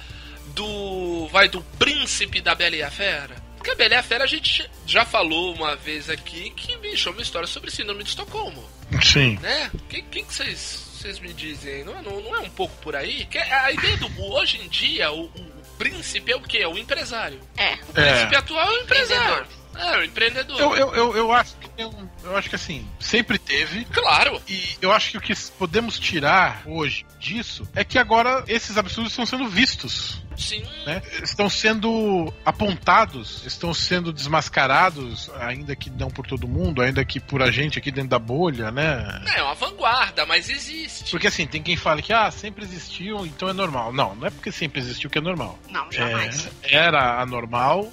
[0.48, 3.36] do, vai, do príncipe da Bela e a Fera.
[3.56, 7.10] Porque a Bela e a Fera a gente já falou uma vez aqui que, bicho,
[7.10, 8.68] é uma história sobre síndrome de Estocolmo,
[9.04, 9.38] Sim.
[9.41, 9.70] né?
[9.74, 11.84] O que, que, que vocês vocês me dizem?
[11.84, 13.26] Não, é- não, não é um pouco por aí?
[13.26, 16.60] Que a ideia do, hoje em dia, o, o príncipe é o quê?
[16.60, 17.40] É o empresário.
[17.58, 17.74] É.
[17.88, 19.46] O príncipe atual é o empresário.
[19.46, 19.66] Empreendedor.
[19.78, 20.60] É, o empreendedor.
[20.60, 23.84] Eu, eu, eu, eu acho que tem um- eu acho que assim, sempre teve.
[23.86, 24.42] Claro.
[24.48, 29.12] E eu acho que o que podemos tirar hoje disso é que agora esses absurdos
[29.12, 30.22] estão sendo vistos.
[30.38, 30.63] Sim.
[30.86, 31.02] né?
[31.24, 37.41] Estão sendo apontados, estão sendo desmascarados, ainda que não por todo mundo, ainda que por
[37.41, 39.24] a gente aqui dentro da bolha, né?
[39.36, 41.12] É uma vanguarda, mas existe.
[41.12, 43.93] Porque assim, tem quem fala que ah, sempre existiu, então é normal.
[43.93, 45.58] Não, não é porque sempre existiu que é normal.
[45.69, 46.50] Não, jamais.
[46.63, 47.91] É, era anormal,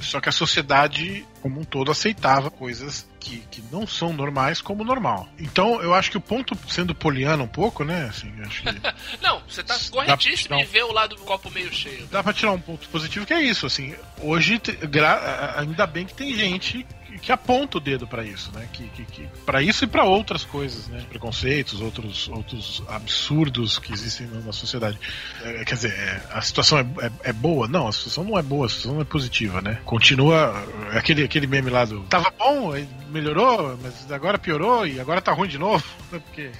[0.00, 4.82] só que a sociedade como um todo aceitava coisas que, que não são normais como
[4.82, 5.28] normal.
[5.38, 8.06] Então eu acho que o ponto, sendo poliano um pouco, né?
[8.08, 8.68] Assim, acho que
[9.22, 12.06] Não, você tá corretíssimo em ver o lado do copo meio cheio.
[12.06, 13.94] dá pra tirar um ponto positivo que é isso, assim.
[14.22, 16.86] Hoje, gra- ainda bem que tem gente
[17.18, 18.68] que, aponta o dedo pra isso, né?
[18.72, 21.04] Que, que, que, para isso e pra outras coisas, né?
[21.08, 24.98] Preconceitos, outros, outros absurdos que existem na sociedade.
[25.42, 27.68] É, quer dizer, é, a situação é, é, é boa?
[27.68, 29.80] Não, a situação não é boa, a situação não é positiva, né?
[29.84, 32.00] Continua é, aquele, aquele meme lá do.
[32.02, 32.72] Tava bom,
[33.10, 36.20] melhorou, mas agora piorou e agora tá ruim de novo, né?
[36.24, 36.50] Porque.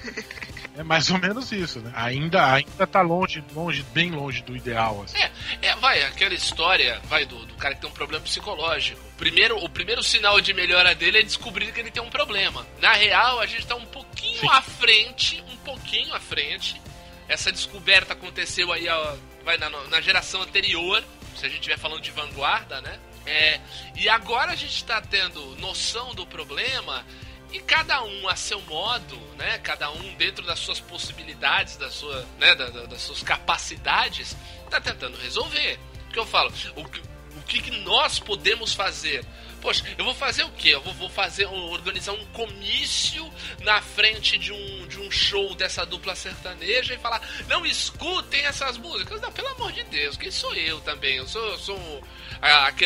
[0.77, 1.91] É mais ou menos isso, né?
[1.93, 5.17] Ainda, ainda tá longe, longe, bem longe do ideal, assim.
[5.17, 5.31] É,
[5.61, 9.01] é, vai, aquela história, vai, do, do cara que tem um problema psicológico.
[9.17, 12.65] Primeiro, o primeiro sinal de melhora dele é descobrir que ele tem um problema.
[12.79, 14.49] Na real, a gente tá um pouquinho Sim.
[14.49, 16.81] à frente, um pouquinho à frente.
[17.27, 21.03] Essa descoberta aconteceu aí, ó, vai, na, na geração anterior,
[21.35, 22.97] se a gente estiver falando de vanguarda, né?
[23.25, 23.59] É,
[23.95, 27.05] e agora a gente tá tendo noção do problema
[27.51, 29.57] e cada um a seu modo, né?
[29.59, 32.55] Cada um dentro das suas possibilidades, da sua, né?
[32.55, 34.35] da- da- das suas capacidades,
[34.69, 35.79] tá tentando resolver.
[36.09, 36.51] O que eu falo?
[36.75, 36.99] O que,
[37.37, 39.25] o que, que nós podemos fazer?
[39.61, 40.69] Poxa, eu vou fazer o quê?
[40.69, 45.85] Eu vou, vou fazer, organizar um comício na frente de um, de um show dessa
[45.85, 49.21] dupla sertaneja e falar, não escutem essas músicas.
[49.21, 51.17] Não, pelo amor de Deus, quem sou eu também?
[51.17, 52.03] Eu sou, eu sou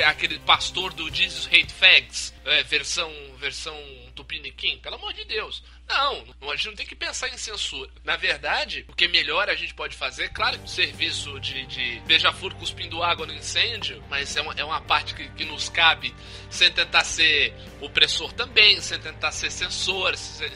[0.05, 3.77] aquele pastor do Jesus Hate Fags, é, versão, versão
[4.15, 5.63] Tupiniquim, pelo amor de Deus.
[5.87, 7.91] Não, a gente não tem que pensar em censura.
[8.03, 11.99] Na verdade, o que melhor a gente pode fazer, claro que o serviço de, de
[12.07, 16.13] beija-flor cuspindo água no incêndio, mas é uma, é uma parte que, que nos cabe
[16.49, 20.49] sem tentar ser opressor também, sem tentar ser censor, sem,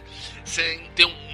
[0.46, 1.30] sem ter um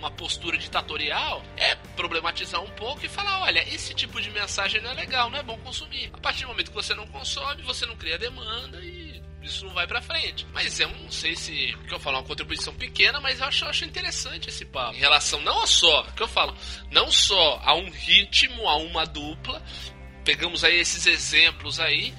[0.00, 4.90] uma postura ditatorial é problematizar um pouco e falar, olha, esse tipo de mensagem não
[4.90, 6.10] é legal, não é bom consumir.
[6.14, 9.72] A partir do momento que você não consome, você não cria demanda e isso não
[9.74, 10.46] vai pra frente.
[10.52, 13.64] Mas eu não sei se, que eu falo, é uma contribuição pequena, mas eu acho,
[13.64, 14.94] eu acho interessante esse papo.
[14.96, 16.56] Em relação não só, que eu falo,
[16.90, 19.62] não só a um ritmo, a uma dupla,
[20.24, 22.12] pegamos aí esses exemplos aí,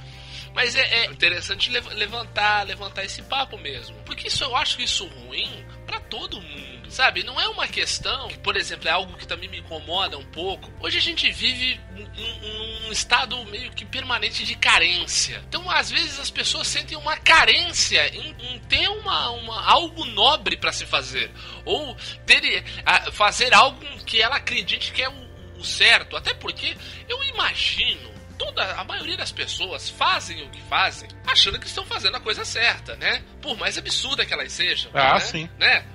[0.54, 3.96] mas é, é interessante lev- levantar, levantar esse papo mesmo.
[4.04, 6.81] Porque isso eu acho isso ruim pra todo mundo.
[6.92, 10.26] Sabe, não é uma questão, que, por exemplo, é algo que também me incomoda um
[10.26, 10.70] pouco.
[10.82, 15.42] Hoje a gente vive num, estado meio que permanente de carência.
[15.48, 20.58] Então, às vezes, as pessoas sentem uma carência em, em ter uma, uma, algo nobre
[20.58, 21.32] pra se fazer.
[21.64, 26.18] Ou ter, ah, fazer algo que ela acredite que é o, o certo.
[26.18, 26.76] Até porque
[27.08, 28.12] eu imagino
[28.46, 32.44] toda a maioria das pessoas fazem o que fazem achando que estão fazendo a coisa
[32.44, 33.24] certa, né?
[33.42, 34.90] Por mais absurda que elas sejam.
[34.94, 35.20] Ah, né?
[35.20, 35.50] sim.
[35.60, 35.86] Né?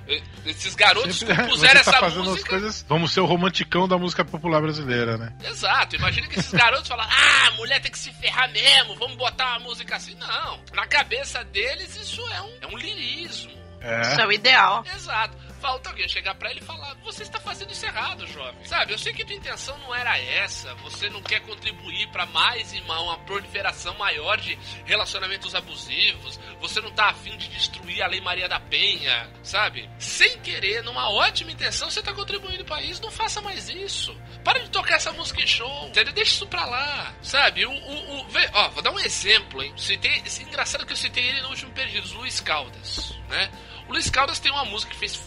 [0.45, 2.43] Esses garotos Sempre- compuseram tá essa fazendo música.
[2.43, 2.85] as coisas.
[2.87, 5.33] Vamos ser o romanticão da música popular brasileira, né?
[5.43, 9.57] Exato, imagina que esses garotos falam: ah, mulher tem que se ferrar mesmo, vamos botar
[9.57, 10.15] uma música assim.
[10.15, 13.51] Não, na cabeça deles isso é um, é um lirismo.
[13.51, 14.23] Isso É.
[14.23, 14.83] é o ideal.
[14.95, 15.37] Exato.
[15.59, 18.63] Falta alguém chegar pra ele e falar: Você está fazendo isso errado, jovem.
[18.65, 20.73] Sabe, eu sei que tua intenção não era essa.
[20.75, 26.39] Você não quer contribuir pra mais e ma- uma proliferação maior de relacionamentos abusivos.
[26.59, 29.89] Você não tá afim de destruir a Lei Maria da Penha, sabe?
[29.99, 33.01] Sem querer, numa ótima intenção, você tá contribuindo pra isso.
[33.01, 34.15] Não faça mais isso.
[34.43, 35.87] Para de tocar essa música em show.
[35.87, 36.13] Entendeu?
[36.13, 37.13] Deixa isso pra lá.
[37.21, 37.65] Sabe?
[37.65, 37.71] O.
[37.71, 39.73] o, o vê, ó, vou dar um exemplo, hein?
[39.77, 43.49] Citei, engraçado que eu citei ele no último Perdidos, Luiz Caldas, né?
[43.87, 45.19] O Luiz Caldas tem uma música que fez,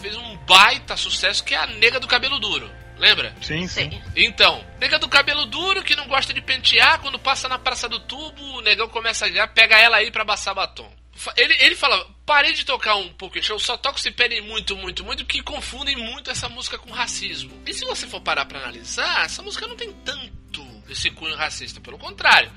[0.00, 2.70] fez um baita sucesso que é a Nega do Cabelo Duro.
[3.00, 3.34] Lembra?
[3.40, 3.90] Sim, sim.
[3.90, 4.02] Sim.
[4.14, 7.98] Então, nega do cabelo duro que não gosta de pentear, quando passa na Praça do
[7.98, 10.92] Tubo, o negão começa a já pega ela aí pra passar batom.
[11.34, 15.02] Ele, ele fala, parei de tocar um pouco show, só toco se pedem muito, muito,
[15.02, 17.50] muito, que confundem muito essa música com racismo.
[17.66, 21.80] E se você for parar pra analisar, essa música não tem tanto esse cunho racista,
[21.80, 22.52] pelo contrário.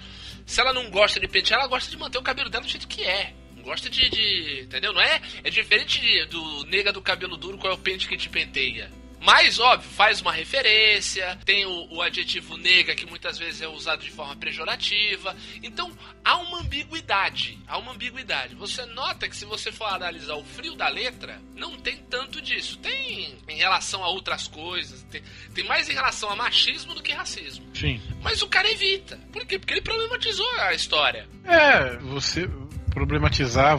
[0.45, 2.87] Se ela não gosta de pentear, ela gosta de manter o cabelo dela do jeito
[2.87, 3.33] que é.
[3.63, 4.93] Gosta de, de- Entendeu?
[4.93, 5.21] Não é?
[5.43, 8.91] É diferente de- do nega do cabelo duro, qual é o pente que te penteia.
[9.25, 14.03] Mas, óbvio, faz uma referência, tem o, o adjetivo nega que muitas vezes é usado
[14.03, 15.33] de forma pejorativa.
[15.63, 17.57] Então, há uma ambiguidade.
[17.65, 18.53] Há uma ambiguidade.
[18.55, 22.77] Você nota que se você for analisar o frio da letra, não tem tanto disso.
[22.79, 25.23] Tem em relação a outras coisas, tem,
[25.55, 27.65] tem mais em relação a machismo do que racismo.
[27.73, 28.01] Sim.
[28.21, 29.17] Mas o cara evita.
[29.31, 29.57] Por quê?
[29.57, 31.29] Porque ele problematizou a história.
[31.45, 32.45] É, você
[32.93, 33.77] problematizar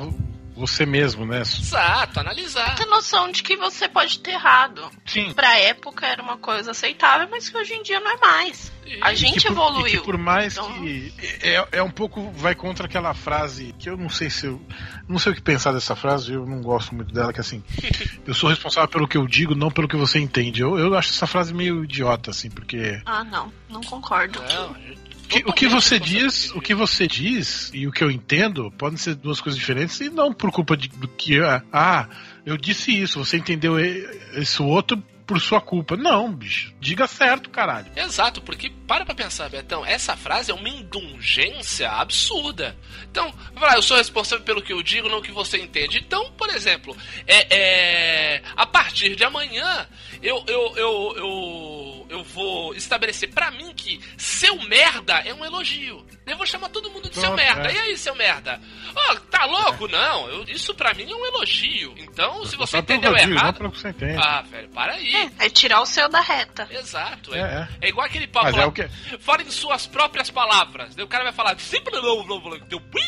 [0.57, 1.41] você mesmo, né?
[1.41, 2.77] Exato, analisar.
[2.77, 4.89] Ter noção de que você pode ter errado.
[5.05, 5.33] Sim.
[5.33, 8.73] Pra época era uma coisa aceitável, mas que hoje em dia não é mais.
[9.01, 10.01] A E- gente que por, e evoluiu.
[10.01, 13.97] que por mais Então- que é, é um pouco vai contra aquela frase que eu
[13.97, 14.63] não sei se eu
[15.09, 17.61] não sei o que pensar dessa frase, eu não gosto muito dela que é assim,
[18.25, 20.63] eu sou responsável pelo que eu digo, não pelo que você entende.
[20.63, 23.53] Eu, eu acho essa frase meio idiota assim, porque Ah, não.
[23.69, 24.39] Não concordo.
[24.41, 28.03] Não, a gente- que- o que você diz, o que você diz e o que
[28.03, 31.39] eu entendo podem ser duas coisas diferentes e não por culpa de, do que
[31.73, 32.09] ah,
[32.45, 35.97] eu disse isso, você entendeu esse outro por sua culpa.
[35.97, 36.75] Não, bicho.
[36.81, 37.91] Diga certo, caralho.
[37.97, 42.77] Exato, porque para pra pensar, Betão, essa frase é uma indulgência absurda.
[43.11, 45.99] Então, vai eu sou responsável pelo que eu digo, não que você entende.
[45.99, 49.89] Então, por exemplo, é, é, a partir de amanhã,
[50.23, 56.07] eu, eu, eu, eu, eu vou estabelecer pra mim que seu merda é um elogio.
[56.27, 57.71] Eu vou chamar todo mundo de seu merda.
[57.71, 57.75] é.
[57.75, 58.61] E aí, seu merda?
[58.95, 59.89] Ó, tá louco?
[59.89, 61.95] Não, eu- isso pra mim é um elogio.
[61.99, 63.59] Então, se você entendeu não errado.
[63.59, 64.19] pelo que você entende.
[64.23, 65.31] Ah, velho, para aí.
[65.39, 66.67] É tirar o seu da reta.
[66.71, 67.35] Exato.
[67.35, 68.63] É, É, é igual aquele papo Mas lá.
[68.63, 68.89] é o que
[69.21, 70.95] Fala em suas próprias palavras.
[70.95, 73.01] Daí o cara vai falar, sempre não, não, não, teu pi.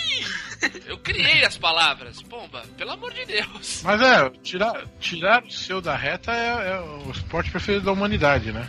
[0.86, 2.22] Eu criei as palavras.
[2.22, 3.82] Pomba, pelo amor de Deus.
[3.84, 8.52] Mas é, tirar, tirar o seu da reta é, é o esporte preferido da humanidade,
[8.52, 8.68] né?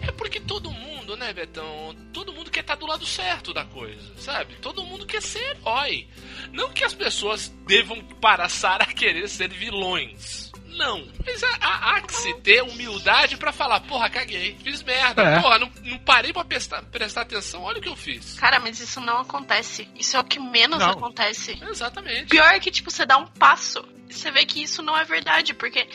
[0.00, 1.94] É porque todo mundo, né, Betão?
[2.12, 4.56] Todo mundo quer estar do lado certo da coisa, sabe?
[4.62, 6.08] Todo mundo quer ser herói.
[6.52, 10.48] Não que as pessoas devam passar a querer ser vilões.
[10.66, 11.04] Não.
[11.26, 15.40] Mas há, há- há que se ter humildade pra falar, porra, caguei, fiz merda, É.
[15.40, 18.34] porra, não, não parei pra prestar, prestar atenção, olha o que eu fiz.
[18.34, 19.88] Cara, mas isso não acontece.
[19.96, 20.90] Isso é o que menos Não.
[20.90, 21.58] acontece.
[21.68, 22.26] Exatamente.
[22.26, 25.04] Pior é que, tipo, você dá um passo e você vê que isso não é
[25.04, 25.88] verdade, porque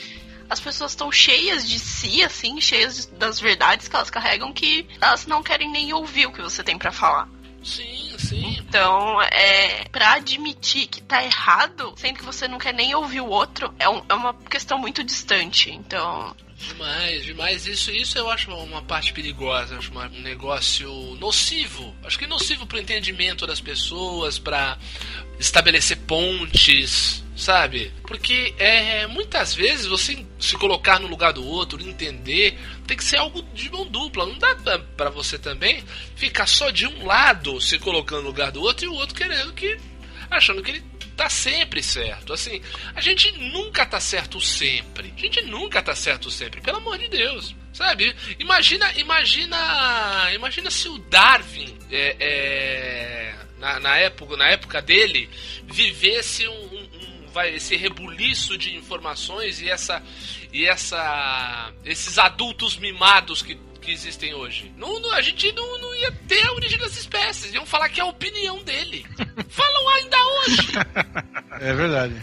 [0.54, 5.26] as pessoas estão cheias de si, assim, cheias das verdades que elas carregam, que elas
[5.26, 7.28] não querem nem ouvir o que você tem pra falar.
[7.64, 8.58] Sim, sim.
[8.60, 13.28] Então, é, pra admitir que tá errado, sendo que você não quer nem ouvir o
[13.28, 15.72] outro, é, um- é uma questão muito distante.
[15.72, 17.68] Então, Demais, demais.
[17.68, 20.90] Isso, isso eu acho uma parte perigosa, acho um negócio
[21.20, 21.96] nocivo.
[22.04, 24.78] Acho que nocivo pro entendimento das pessoas, pra
[25.40, 27.92] estabelecer pontes, sabe?
[28.08, 33.18] Porque é, muitas vezes você se colocar no lugar do outro, entender, tem que ser
[33.18, 34.26] algo de mão dupla.
[34.26, 34.56] Não dá
[34.96, 35.84] pra você também
[36.16, 39.54] ficar só de um lado se colocando no lugar do outro e o outro querendo
[39.54, 39.78] que.
[40.30, 42.34] achando que ele tá sempre certo.
[42.34, 42.62] Assim,
[42.96, 45.14] a gente nunca tá certo sempre.
[45.18, 47.56] A gente nunca tá certo sempre, pelo amor de Deus.
[47.74, 48.16] Sabe?
[48.38, 55.28] Imagina, imagina, imagina se o Darwin é, é, na, na época, na época dele
[55.66, 56.90] vivesse um, um-
[57.24, 60.04] um- vai esse rebuliço de informações e essa
[60.52, 64.74] e essa esses adultos mimados que que existem hoje.
[64.78, 67.54] Não, não- a gente não, não ia ter a origem das espécies.
[67.54, 69.06] Iam falar que é a opinião dele.
[69.50, 70.70] Falam ainda hoje.
[71.62, 72.22] É verdade.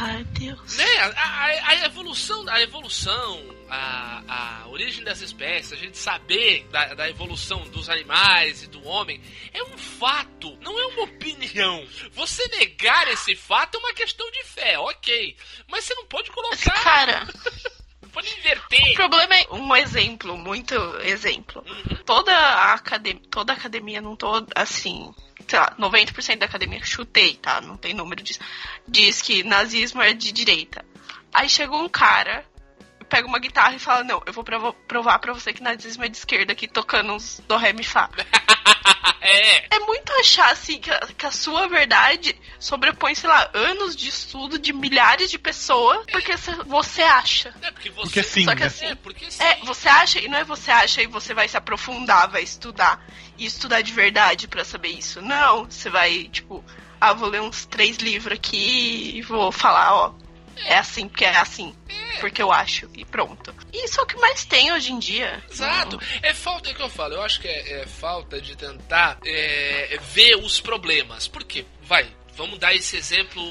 [0.00, 0.76] ai Deus.
[0.76, 0.96] né?
[1.16, 6.94] A, a- a evolução, a evolução, a, a origem das espécies, a gente saber da,
[6.94, 9.20] da evolução dos animais e do homem
[9.52, 11.84] é um fato, não é uma opinião.
[12.12, 15.36] Você negar esse fato é uma questão de fé, ok.
[15.68, 17.26] Mas você não pode colocar, Cara,
[18.16, 18.94] pode o inverter.
[18.94, 21.62] problema é um exemplo, muito exemplo.
[22.06, 25.14] Toda a academia, toda a academia, não tô assim,
[25.46, 27.60] sei lá, 90% da academia, chutei, tá?
[27.60, 28.40] Não tem número disso.
[28.88, 30.82] Diz que nazismo é de direita.
[31.32, 32.42] Aí chegou um cara,
[33.08, 34.44] pega uma guitarra e fala: Não, eu vou
[34.86, 38.08] provar pra você que nazismo é de esquerda aqui tocando uns do ré mi fá.
[39.20, 43.96] É, É muito achar assim que a, que a sua verdade sobrepõe, sei lá, anos
[43.96, 47.52] de estudo de milhares de pessoas, porque cê- você acha.
[47.62, 48.02] é porque você.
[48.02, 48.66] Porque sim, Só que né?
[48.66, 49.42] assim, É, porque sim.
[49.42, 53.04] É, você acha, e não é você acha e você vai se aprofundar, vai estudar
[53.36, 55.20] e estudar de verdade pra saber isso.
[55.20, 56.64] Não, você vai, tipo,
[57.00, 60.14] ah, vou ler uns três livros aqui e vou falar, ó,
[60.64, 61.74] é assim porque é assim,
[62.20, 63.54] porque eu acho, e pronto.
[63.72, 65.42] E isso é o que mais tem hoje em dia.
[65.50, 66.00] Exato.
[66.22, 67.14] É falta, é que eu falo.
[67.14, 71.28] Eu acho que é, é falta de tentar é, ver os problemas.
[71.28, 71.64] Por quê?
[71.82, 73.42] Vai, vamos dar esse exemplo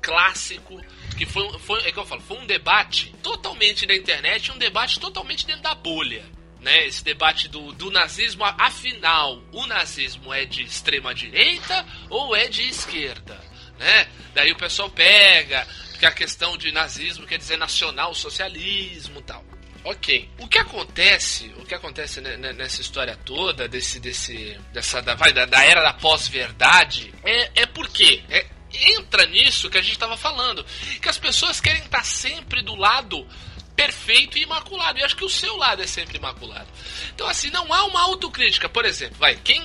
[0.00, 0.80] clássico
[1.16, 5.00] que foi, foi é que eu falo, foi um debate totalmente na internet, um debate
[5.00, 6.24] totalmente dentro da bolha.
[6.60, 12.48] Né, esse debate do, do nazismo, afinal, o nazismo é de extrema direita ou é
[12.48, 13.40] de esquerda?
[13.78, 14.08] Né?
[14.34, 15.64] Daí o pessoal pega
[15.98, 19.44] que a questão de nazismo quer dizer nacional socialismo tal.
[19.84, 20.28] Ok.
[20.38, 25.14] O que acontece, o que acontece ne- ne- nessa história toda, desse, desse, dessa, da,
[25.14, 29.92] vai, da, da era da pós-verdade, é, é porque é, entra nisso que a gente
[29.92, 30.64] estava falando,
[31.00, 33.26] que as pessoas querem estar sempre do lado
[33.74, 34.98] perfeito e imaculado.
[34.98, 36.68] E acho que o seu lado é sempre imaculado.
[37.14, 38.68] Então, assim, não há uma autocrítica.
[38.68, 39.62] Por exemplo, vai, quem,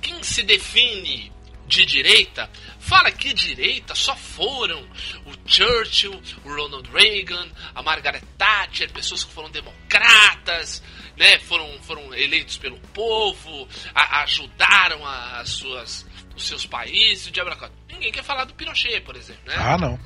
[0.00, 1.32] quem se define
[1.66, 2.48] de direita
[2.78, 4.80] fala que direita só foram
[5.24, 10.82] o Churchill, o Ronald Reagan, a Margaret Thatcher, pessoas que foram democratas,
[11.16, 16.06] né, foram, foram eleitos pelo povo, a- ajudaram as suas,
[16.36, 17.50] os seus países, o diabo.
[17.88, 19.56] Ninguém quer falar do Pinochet, por exemplo, né?
[19.58, 19.98] Ah, não.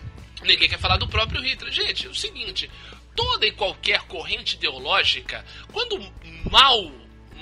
[0.42, 1.70] Ninguém quer falar do próprio Hitler.
[1.72, 2.70] Gente, é o seguinte:
[3.14, 5.98] toda e qualquer corrente ideológica, quando
[6.50, 6.90] mal,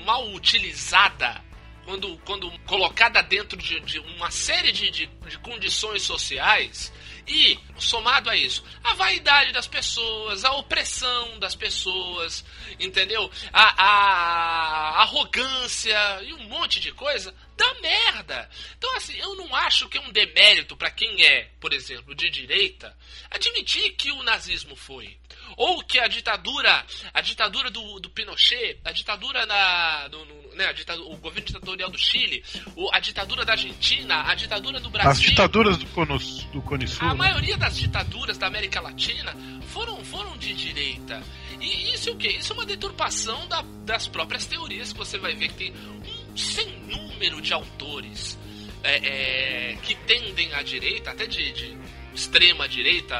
[0.04, 1.40] mal utilizada,
[1.88, 6.92] quando, quando colocada dentro de, de uma série de, de, de condições sociais,
[7.26, 12.44] e, somado a isso, a vaidade das pessoas, a opressão das pessoas,
[12.78, 13.30] entendeu?
[13.50, 18.48] A, a arrogância e um monte de coisa, dá merda.
[18.78, 22.30] Então, assim, eu não acho que é um demérito para quem é, por exemplo, de
[22.30, 22.96] direita,
[23.30, 25.18] admitir que o nazismo foi.
[25.56, 30.66] Ou que a ditadura, a ditadura do, do Pinochet, a ditadura na, do, no- né,
[30.66, 32.44] a ditadura, o governo ditatorial do Chile,
[32.76, 35.10] o- a ditadura da Argentina, a ditadura do Brasil.
[35.10, 36.18] As ditaduras do Cone,
[36.52, 37.14] do Cone Sul, A né?
[37.14, 39.34] maioria das ditaduras da América Latina
[39.68, 41.22] foram, foram de direita.
[41.60, 42.28] E isso é o quê?
[42.28, 46.17] Isso é uma deturpação da- das próprias teorias que você vai ver que tem um
[46.38, 48.38] sem número de autores
[48.82, 51.76] é, é, que tendem à direita, até de, de
[52.14, 53.18] extrema direita,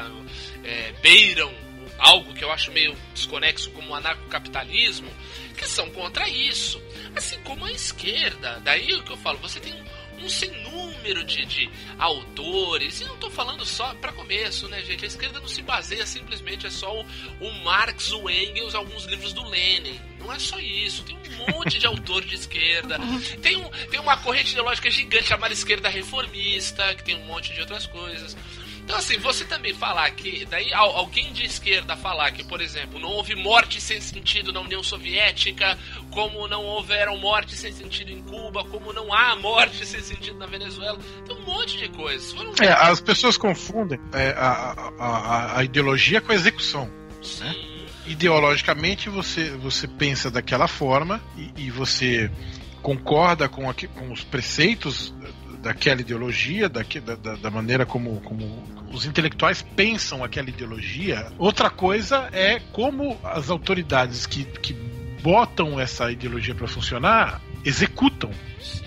[0.63, 1.53] é, beiram
[1.97, 5.11] algo que eu acho meio desconexo como o anarcocapitalismo,
[5.57, 6.81] que são contra isso.
[7.15, 8.61] Assim como a esquerda.
[8.63, 9.85] Daí o que eu falo, você tem um,
[10.23, 15.05] um sem número de, de autores, e não tô falando só para começo, né, gente?
[15.05, 17.05] A esquerda não se baseia simplesmente, é só o,
[17.39, 19.99] o Marx, o Engels, alguns livros do Lenin.
[20.19, 22.97] Não é só isso, tem um monte de autor de esquerda.
[23.41, 27.61] Tem, um, tem uma corrente ideológica gigante chamada esquerda reformista, que tem um monte de
[27.61, 28.35] outras coisas.
[28.89, 30.45] Então, assim, você também falar que.
[30.45, 34.61] Daí al- alguém de esquerda falar que, por exemplo, não houve morte sem sentido na
[34.61, 35.77] União Soviética,
[36.09, 40.47] como não houveram mortes sem sentido em Cuba, como não há morte sem sentido na
[40.47, 40.97] Venezuela.
[41.23, 42.33] Tem um monte de coisas.
[42.33, 46.89] Foram É, as pessoas confundem é, a, a- a- ideologia com a execução.
[47.21, 47.85] Sim.
[48.07, 52.31] Ideologicamente você, você pensa daquela forma e, e você
[52.81, 55.13] concorda com, com os preceitos
[55.61, 56.81] daquela ideologia, da,
[57.15, 61.31] da- da maneira como, como os intelectuais pensam aquela ideologia.
[61.37, 64.73] Outra coisa é como as autoridades que, que
[65.21, 68.31] botam essa ideologia para funcionar executam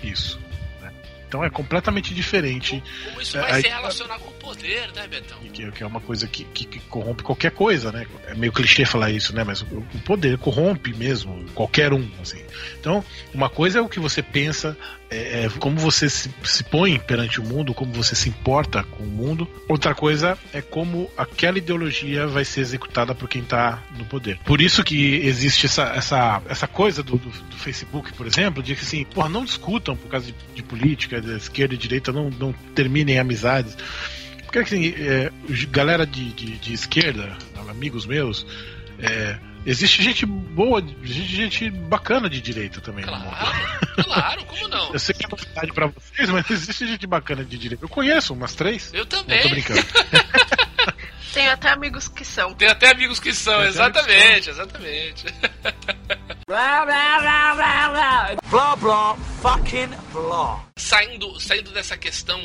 [0.03, 0.39] isso.
[0.81, 0.91] né?
[1.27, 5.37] Então é completamente diferente Como isso É, vai aí- se relacionar com poder, né, Betão?
[5.43, 8.05] e que, que é uma coisa que, que- que corrompe qualquer coisa, né?
[8.27, 9.43] É meio clichê falar isso, né?
[9.43, 12.41] Mas o, o poder corrompe mesmo qualquer um, assim.
[12.79, 14.77] Então, uma coisa é o que você pensa,
[15.09, 19.03] é, é como você se, se põe perante o mundo, como você se importa com
[19.03, 19.47] o mundo.
[19.69, 24.37] Outra coisa é como aquela ideologia vai ser executada por quem está no poder.
[24.45, 28.75] Por isso que existe essa, essa, essa coisa do, do, do Facebook, por exemplo, de
[28.75, 32.29] que assim, porra, não discutam por causa de, de política, da esquerda e direita, não,
[32.29, 33.77] não terminem amizades.
[34.53, 35.31] Porque assim, é,
[35.71, 37.35] galera de, de, de esquerda,
[37.67, 38.45] amigos meus,
[38.99, 39.35] é,
[39.65, 43.03] existe gente boa, existe gente bacana de direita também.
[43.03, 43.25] Claro,
[44.03, 44.93] claro, como não?
[44.93, 47.83] Eu sei que é novidade pra vocês, mas existe gente bacana de direita.
[47.83, 48.93] Eu conheço umas três.
[48.93, 49.41] Eu Não, também.
[49.41, 49.81] tô brincando.
[51.33, 52.53] Tenho até amigos que são.
[52.53, 55.25] Tem até amigos que são, Tem até amigos que exatamente, exatamente.
[56.45, 56.85] Blah,
[58.75, 60.63] blah, fucking blah.
[60.77, 62.39] saindo, saindo dessa questão,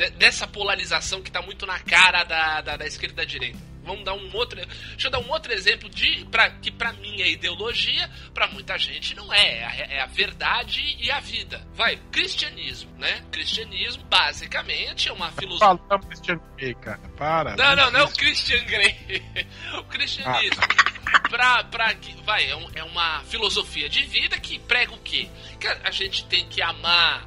[0.00, 3.58] de- dessa polarização que tá muito na cara da, da, da esquerda e da direita.
[3.82, 4.56] Vamos dar um outro.
[4.64, 8.76] Deixa eu dar um outro exemplo de pra, que pra mim é ideologia, pra muita
[8.78, 9.58] gente não é.
[9.58, 11.66] É a, é a verdade e a vida.
[11.74, 13.24] Vai, cristianismo, né?
[13.32, 15.66] Cristianismo, basicamente, é uma filosofia.
[15.88, 17.00] Falamos Christian Grey, cara.
[17.16, 17.56] Para.
[17.56, 18.08] Não, não, não é o.
[18.12, 18.94] Christian Grey.
[19.78, 20.62] o cristianismo.
[21.30, 25.28] Pra, pra, que- vai, é, um- é uma filosofia de vida que prega o quê?
[25.58, 27.26] Que a, gente tem que amar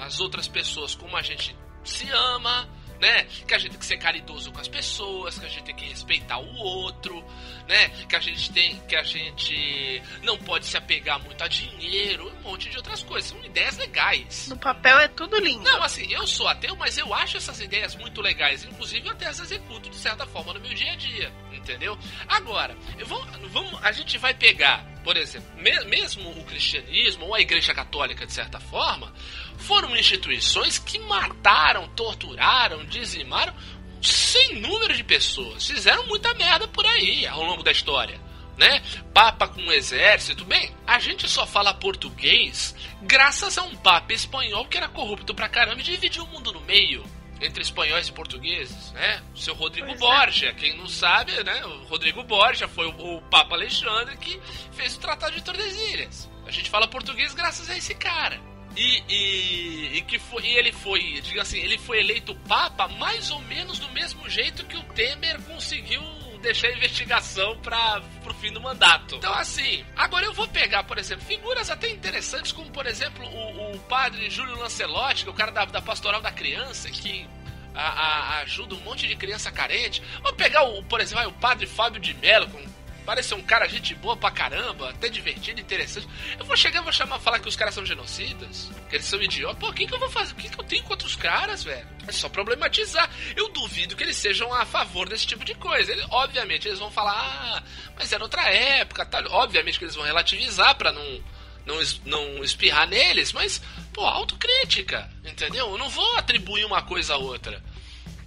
[0.00, 1.56] as outras pessoas como a gente
[1.90, 2.68] se ama,
[3.00, 3.24] né?
[3.46, 5.84] Que a gente tem que ser caridoso com as pessoas, que a gente tem que
[5.86, 7.22] respeitar o outro,
[7.68, 7.88] né?
[8.08, 12.42] Que a gente tem, que a gente não pode se apegar muito a dinheiro, um
[12.42, 13.30] monte de outras coisas.
[13.30, 14.48] São ideias legais.
[14.48, 15.62] No papel é tudo lindo.
[15.64, 18.64] Não, assim, eu sou ateu, mas eu acho essas ideias muito legais.
[18.64, 21.32] Inclusive, eu até as executo de certa forma no meu dia a dia.
[21.52, 21.98] Entendeu?
[22.28, 27.34] Agora, eu vou, vamos, a gente vai pegar, por exemplo, me- mesmo o cristianismo ou
[27.34, 29.14] a igreja católica, de certa forma,
[29.58, 33.54] foram instituições que mataram, torturaram, dizimaram
[33.98, 35.66] um sem número de pessoas.
[35.66, 38.20] Fizeram muita merda por aí ao longo da história.
[38.56, 38.82] Né?
[39.12, 40.44] Papa com exército.
[40.44, 45.48] Bem, a gente só fala português graças a um papa espanhol que era corrupto pra
[45.48, 47.04] caramba e dividiu o mundo no meio.
[47.40, 49.20] Entre espanhóis e portugueses, né?
[49.34, 50.04] O seu Rodrigo Pois é.
[50.04, 51.66] Borgia, quem não sabe, né?
[51.66, 54.40] O Rodrigo Borgia foi o, o Papa Alexandre que
[54.72, 56.30] fez o Tratado de Tordesilhas.
[56.46, 58.40] A gente fala português graças a esse cara.
[58.76, 63.30] E, e, e que foi, e ele foi, diga assim, ele foi eleito Papa mais
[63.30, 66.02] ou menos do mesmo jeito que o Temer conseguiu
[66.42, 69.14] deixar a investigação para pro fim do mandato.
[69.16, 73.74] Então, assim, agora eu vou pegar, por exemplo, figuras até interessantes, como, por exemplo, o,
[73.74, 77.26] o padre Júlio Lancelotti, que é o cara da, da Pastoral da Criança, que
[77.74, 80.02] a- a- ajuda um monte de criança carente.
[80.22, 82.62] Vou pegar, o, por exemplo, o padre Fábio de Mello, com
[83.04, 86.08] Parece um cara gente boa pra caramba, até divertido, interessante.
[86.38, 89.20] Eu vou chegar e vou chamar, falar que os caras são genocidas, que eles são
[89.20, 89.58] idiotas.
[89.58, 90.32] Pô, o que, que eu vou fazer?
[90.32, 91.86] O que, que eu tenho contra os caras, velho?
[92.08, 93.10] É só problematizar.
[93.36, 95.92] Eu duvido que eles sejam a favor desse tipo de coisa.
[95.92, 97.62] Ele- obviamente, eles vão falar, ah,
[97.96, 99.22] mas era outra época, tal.
[99.32, 101.24] Obviamente que eles vão relativizar pra não,
[101.66, 101.76] não,
[102.06, 103.60] não espirrar neles, mas,
[103.92, 105.70] pô, autocrítica, entendeu?
[105.72, 107.62] Eu não vou atribuir uma coisa a outra.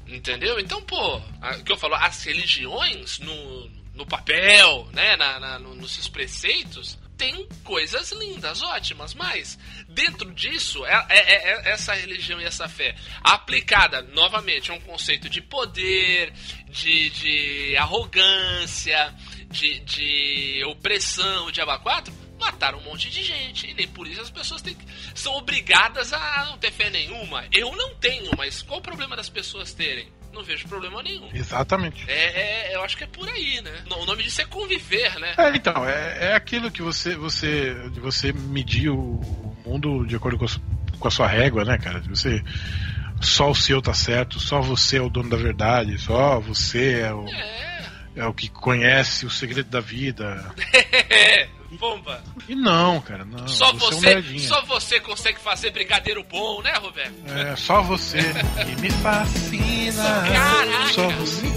[0.06, 0.58] Entendeu?
[0.60, 5.76] Então, pô, o que eu falo, as religiões no, no papel, né, na, na- no-
[5.76, 9.58] nos seus preceitos, tem coisas lindas, ótimas, mas
[9.90, 14.80] dentro disso, é, é- é- é essa religião e essa fé aplicada novamente a um
[14.82, 16.32] conceito de poder,
[16.70, 19.14] de, de arrogância,
[19.50, 23.66] de, de opressão, de abacate, mataram um monte de gente.
[23.68, 24.78] E nem por isso as pessoas têm,
[25.16, 27.46] são obrigadas a não ter fé nenhuma.
[27.52, 30.08] Eu não tenho, mas qual o problema das pessoas terem?
[30.34, 31.30] Não vejo problema nenhum.
[31.34, 32.06] Exatamente.
[32.08, 33.84] É, é- eu acho que é por aí, né?
[33.90, 35.34] O nome disso é conviver, né?
[35.38, 39.20] É, então, é, é aquilo que você, você, de você medir o,
[39.68, 40.48] mundo de acordo com a,
[41.00, 42.00] com a sua régua, né, cara?
[42.00, 42.42] De você.
[43.20, 47.12] Só o seu tá certo, só você é o dono da verdade, só você é
[47.14, 47.82] o, É.
[48.18, 50.54] é o que conhece o segredo da vida.
[51.78, 52.24] Pomba.
[52.48, 53.48] E não, cara, não.
[53.48, 54.48] Só é um você, merdinha.
[54.48, 57.14] só você consegue fazer brigadeiro bom, né, Roberto?
[57.28, 60.04] É, só você que me fascina.
[60.32, 60.94] Caraca.
[60.94, 61.48] Só você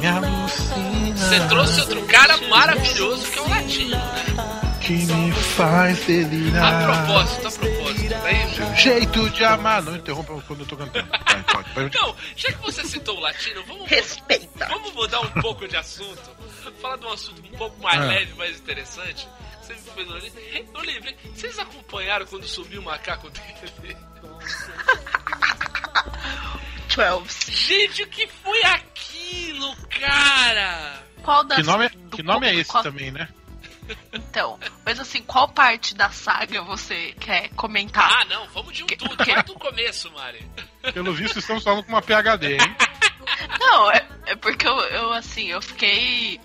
[0.00, 1.16] me alucina.
[1.16, 4.78] Você trouxe outro cara maravilhoso que é o Latino, né?
[4.80, 6.72] Que me faz delirar.
[6.72, 8.08] A propósito, a propósito.
[8.22, 9.82] Daí, Seu jeito de amar.
[9.82, 11.08] Não interrompa quando eu tô cantando.
[11.08, 11.98] Vai, pode, pode.
[11.98, 14.66] Não, já que você citou o latino, vamos, Respeita.
[14.68, 16.30] vamos mudar um pouco de assunto.
[16.80, 18.04] Falar de um assunto um pouco mais Ah.
[18.06, 19.28] leve, mais interessante.
[19.62, 20.72] Você me fez no livro.
[20.74, 23.96] No livro, vocês acompanharam quando subiu o macaco dele?
[24.20, 24.72] 12.
[27.50, 31.02] Gente, o que foi aquilo, cara?
[31.22, 31.58] Qual das.
[31.58, 33.28] Que nome, é- que nome é esse qual- também, né?
[34.12, 38.10] Então, mas assim, qual parte da saga você quer comentar?
[38.20, 39.16] Ah, não, vamos de um tudo.
[39.16, 40.46] Vai do começo, Mari.
[40.92, 42.76] Pelo visto, estamos falando com uma PHD, hein?
[43.58, 46.40] Não, é, é porque eu, eu, assim, eu fiquei.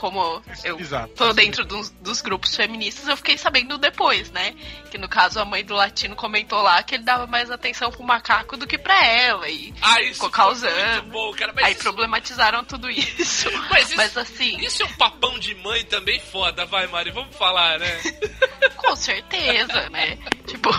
[0.00, 1.12] Como eu Exato.
[1.14, 4.54] tô dentro dos, dos grupos feministas, eu fiquei sabendo depois, né?
[4.90, 8.02] Que no caso a mãe do latino comentou lá que ele dava mais atenção pro
[8.02, 9.46] macaco do que pra ela.
[9.46, 11.02] E Ah, isso ficou causando.
[11.02, 11.52] muito bom, cara.
[11.54, 13.50] Mas aí isso, problematizaram tudo isso.
[13.68, 17.36] Mas Mas, isso- assim, isso é um papão de mãe também foda, vai, Mari, vamos
[17.36, 18.00] falar, né?
[18.78, 20.16] com certeza, né?
[20.46, 20.70] Tipo,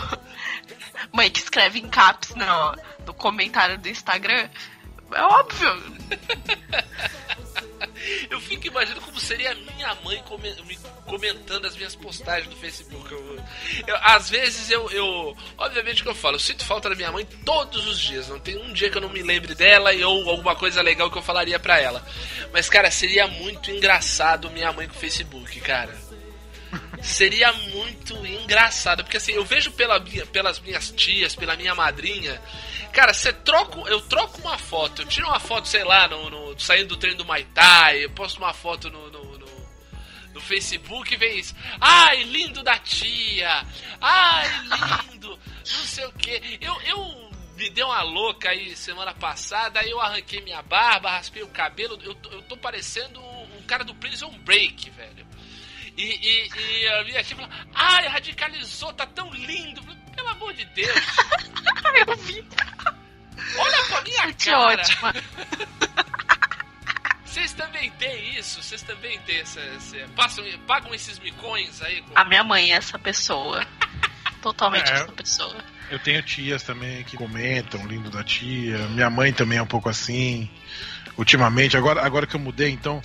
[1.14, 4.50] mãe que escreve em caps no, no comentário do Instagram.
[5.14, 5.70] É óbvio.
[8.30, 10.24] Eu fico imaginando como seria a minha mãe
[10.66, 13.12] me comentando as minhas postagens no Facebook.
[13.12, 13.44] Eu-
[13.88, 15.36] eu- às vezes eu, eu.
[15.58, 18.28] Obviamente que eu falo, eu sinto falta da minha mãe todos os dias.
[18.28, 21.10] Não tem um dia que eu não me lembre dela e ou alguma coisa legal
[21.12, 22.06] que eu falaria pra ela.
[22.54, 25.96] Mas, cara, seria muito engraçado minha mãe com o Facebook, cara.
[27.02, 32.40] Seria muito engraçado, porque assim, eu vejo pela minha- pelas minhas tias, pela minha madrinha,
[32.92, 36.60] cara, você troca, eu troco uma foto, eu tiro uma foto, sei lá, no, no-
[36.60, 39.68] saindo do trem do Maitai, eu posto uma foto no, no, no-
[40.34, 43.66] no Facebook e vem isso, ai, lindo da tia,
[44.00, 44.48] ai,
[45.12, 49.90] lindo, não sei o que, eu, eu me dei uma louca aí semana passada, aí
[49.92, 54.32] eu arranquei minha barba, raspei o cabelo, eu, eu tô parecendo um cara do Prison
[54.40, 55.28] Break, velho.
[55.98, 56.50] E, e,
[56.84, 59.82] e a minha tia falou, ai, radicalizou, tá tão lindo.
[60.22, 60.90] Pelo amor de Deus,
[62.08, 62.46] Eu vi.
[63.58, 64.60] olha pra minha Que cara.
[64.60, 65.14] ótima.
[67.26, 68.62] Vocês também têm isso?
[68.62, 69.60] Vocês também têm essa.
[69.62, 72.02] essa- passam, pagam esses micões aí?
[72.04, 72.12] Com...
[72.14, 73.66] A minha mãe é essa pessoa.
[74.44, 74.96] Totalmente É.
[74.96, 75.56] essa pessoa.
[75.90, 78.78] Eu tenho tias também que comentam, lindo da tia.
[78.90, 80.50] Minha mãe também é um pouco assim.
[81.18, 83.02] Ultimamente, agora, agora que eu mudei, então,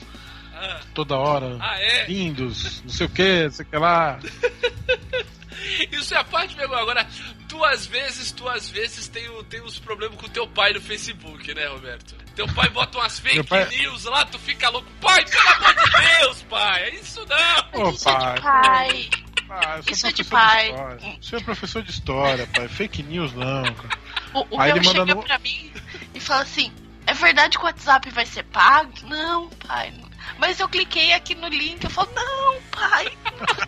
[0.55, 1.57] Ah, toda hora.
[1.61, 2.07] ah, é?
[2.07, 4.19] Lindos, não sei o que, não sei o que lá.
[5.93, 6.75] Isso é a parte mesmo.
[6.75, 7.07] Agora,
[7.49, 10.81] tu às vezes, tu às vezes tem, o- tem uns problemas com teu pai no
[10.81, 12.15] Facebook, né, Roberto?
[12.35, 14.89] Teu pai bota umas fake pai- news lá, tu fica louco.
[15.01, 17.83] Pai, pelo amor de Deus, pai, é isso não.
[17.87, 18.35] Ô, Isso é pai.
[18.35, 19.11] de pai.
[19.49, 21.19] Ah, Isso é de professor pai.
[21.23, 22.69] Você é professor de história, pai.
[22.69, 23.99] Fake news não, cara.
[24.35, 25.73] O, o Aí meu ele manda chega no- pra mim
[26.15, 26.73] e fala assim:
[27.07, 28.93] é verdade que o WhatsApp vai ser pago?
[29.05, 29.95] Não, pai.
[30.39, 31.83] Mas eu cliquei aqui no link.
[31.85, 33.07] Eu falo: não, pai.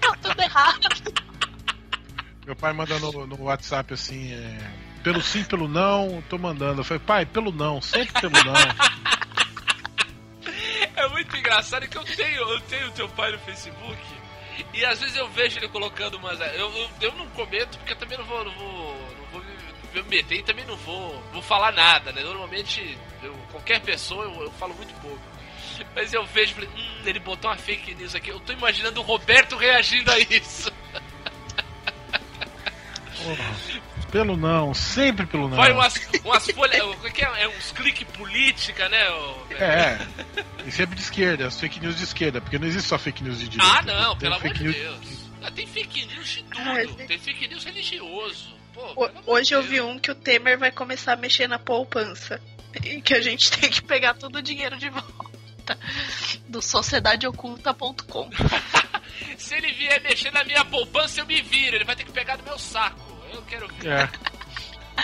[0.01, 0.89] Tá tudo errado.
[2.49, 4.71] Meu pai manda no, no WhatsApp assim, é,
[5.05, 6.81] pelo sim, pelo não, tô mandando.
[6.81, 8.55] Eu falei, pai, pelo não, sempre pelo não.
[10.97, 13.99] É muito engraçado que eu tenho, eu tenho teu pai no Facebook
[14.75, 16.41] e às vezes eu vejo ele colocando umas.
[16.41, 20.09] Eu, eu, eu não comento porque também não vou, não vou, não vou me, me
[20.09, 22.23] meter e também não vou, vou falar nada, né?
[22.23, 25.21] Normalmente, eu, qualquer pessoa eu, eu falo muito pouco.
[25.95, 28.31] Mas eu vejo falei, hum, ele botou uma fake news aqui.
[28.31, 30.73] Eu tô imaginando o Roberto reagindo a isso.
[34.11, 35.57] Pelo não, sempre pelo não.
[35.57, 35.95] Vai umas,
[36.25, 36.81] umas folhas.
[36.83, 37.43] O que é?
[37.43, 38.99] É uns cliques política, né?
[39.59, 39.99] É,
[40.67, 43.39] e sempre de esquerda, as fake news de esquerda, porque não existe só fake news
[43.39, 43.79] de direita.
[43.79, 45.29] Ah, não, Tem pelo amor fake de news- Deus.
[45.43, 46.61] Ah, tem fake news de tudo.
[46.61, 47.05] Ah.
[47.07, 48.57] Tem fake news religioso.
[48.75, 52.41] Pô, Hoje eu vi um que o Temer vai começar a mexer na poupança.
[52.85, 55.79] E que a gente tem que pegar todo o dinheiro de volta.
[56.49, 58.31] Do sociedadeoculta.com.
[59.37, 61.77] Se ele vier mexer na minha poupança, eu me viro.
[61.77, 63.08] Ele vai ter que pegar do meu saco.
[63.33, 63.89] Eu quero ver.
[63.89, 64.11] É,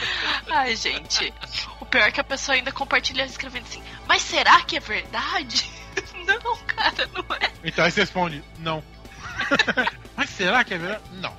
[0.51, 1.33] Ai, gente.
[1.81, 5.71] O pior é que a pessoa ainda compartilha escrevendo assim: Mas será que é verdade?
[6.27, 7.53] Não, cara, não é.
[7.63, 8.83] então aí você responde, não.
[10.17, 11.05] Mas será que é verdade?
[11.13, 11.37] Não.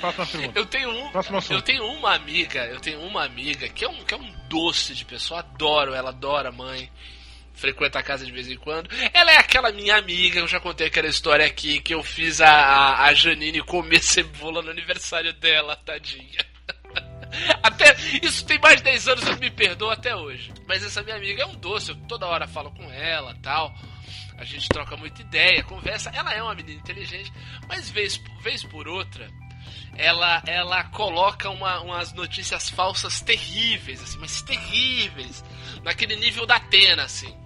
[0.00, 0.58] Próxima pergunta.
[0.58, 1.10] Eu tenho um.
[1.50, 4.94] Eu tenho uma amiga, eu tenho uma amiga que é um, que é um doce
[4.94, 6.90] de pessoa, adoro ela, adora a mãe.
[7.58, 8.88] Frequenta a casa de vez em quando.
[9.12, 13.02] Ela é aquela minha amiga, eu já contei aquela história aqui, que eu fiz a,
[13.02, 16.46] a, Janine comer cebola no aniversário dela, tadinha.
[17.62, 20.52] Até isso tem mais de 10 anos, eu me perdoo até hoje.
[20.66, 23.74] Mas essa minha amiga é um doce, eu toda hora falo com ela tal.
[24.38, 26.10] A gente troca muita ideia, conversa.
[26.14, 27.30] Ela é uma menina inteligente,
[27.68, 29.28] mas vez, vez por outra,
[29.96, 35.44] ela, ela coloca uma, umas notícias falsas terríveis, assim, mas terríveis,
[35.82, 37.36] naquele nível da Atena, assim.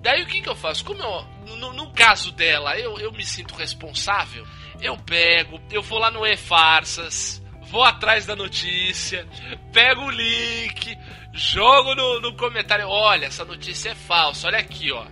[0.00, 0.84] Daí o que, que eu faço?
[0.84, 4.46] Como eu, no, no caso dela, eu, eu me sinto responsável,
[4.80, 9.26] eu pego, eu vou lá no E-Farsas, vou atrás da notícia,
[9.72, 10.96] pego o link,
[11.32, 15.04] jogo no, no comentário, olha, essa notícia é falsa, olha aqui, ó.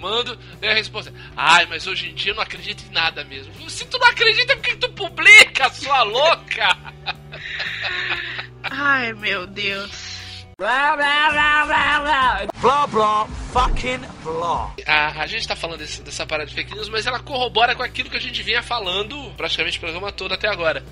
[0.00, 3.70] Mando, daí a resposta, ai, mas hoje em dia eu não acredito em nada mesmo.
[3.70, 6.76] Se tu não acredita, por que tu publica, sua louca?
[8.64, 10.13] Ai, meu Deus.
[10.56, 12.46] Blah, blah, blah, blah, blah.
[12.60, 14.72] Blah, blah, fucking blah.
[14.86, 17.82] A, a gente tá falando desse- dessa parada de fake news, mas ela corrobora com
[17.82, 20.84] aquilo que a gente vinha falando praticamente o programa todo até agora.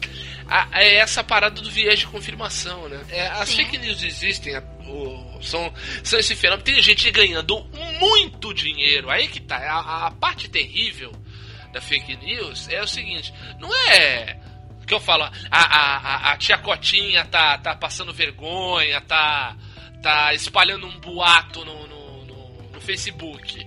[0.48, 3.00] A- é essa parada do viés de confirmação, né?
[3.08, 3.56] É, as Sim.
[3.58, 6.64] fake news existem, a- o- são, são esse fenômeno.
[6.64, 7.64] Tem gente ganhando
[8.00, 9.08] muito dinheiro.
[9.10, 9.56] Aí que tá.
[9.58, 11.12] A, a parte terrível
[11.72, 14.38] da fake news é o seguinte: não é.
[14.86, 19.56] Que eu falo, a, a, a- a tia Cotinha tá, tá passando vergonha, tá,
[20.02, 23.64] tá espalhando um boato no, no, no- no Facebook.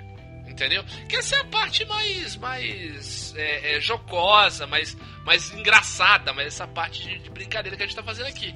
[0.47, 0.85] Entendeu?
[1.09, 4.95] Que essa é a parte mais, mais é, é, jocosa, mais,
[5.25, 8.55] mais engraçada, mas essa parte de, de brincadeira que a gente tá fazendo aqui.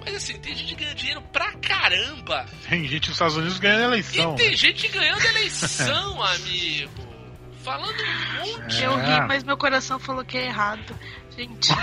[0.00, 2.46] Mas assim, tem gente ganhando dinheiro pra caramba.
[2.68, 4.34] Tem gente nos Estados Unidos ganhando eleição.
[4.34, 4.56] E tem né?
[4.56, 7.06] gente ganhando eleição, amigo.
[7.62, 8.82] Falando um monte.
[8.82, 9.14] Eu É.
[9.20, 10.98] ri, mas meu coração falou que é errado.
[11.36, 11.68] Gente,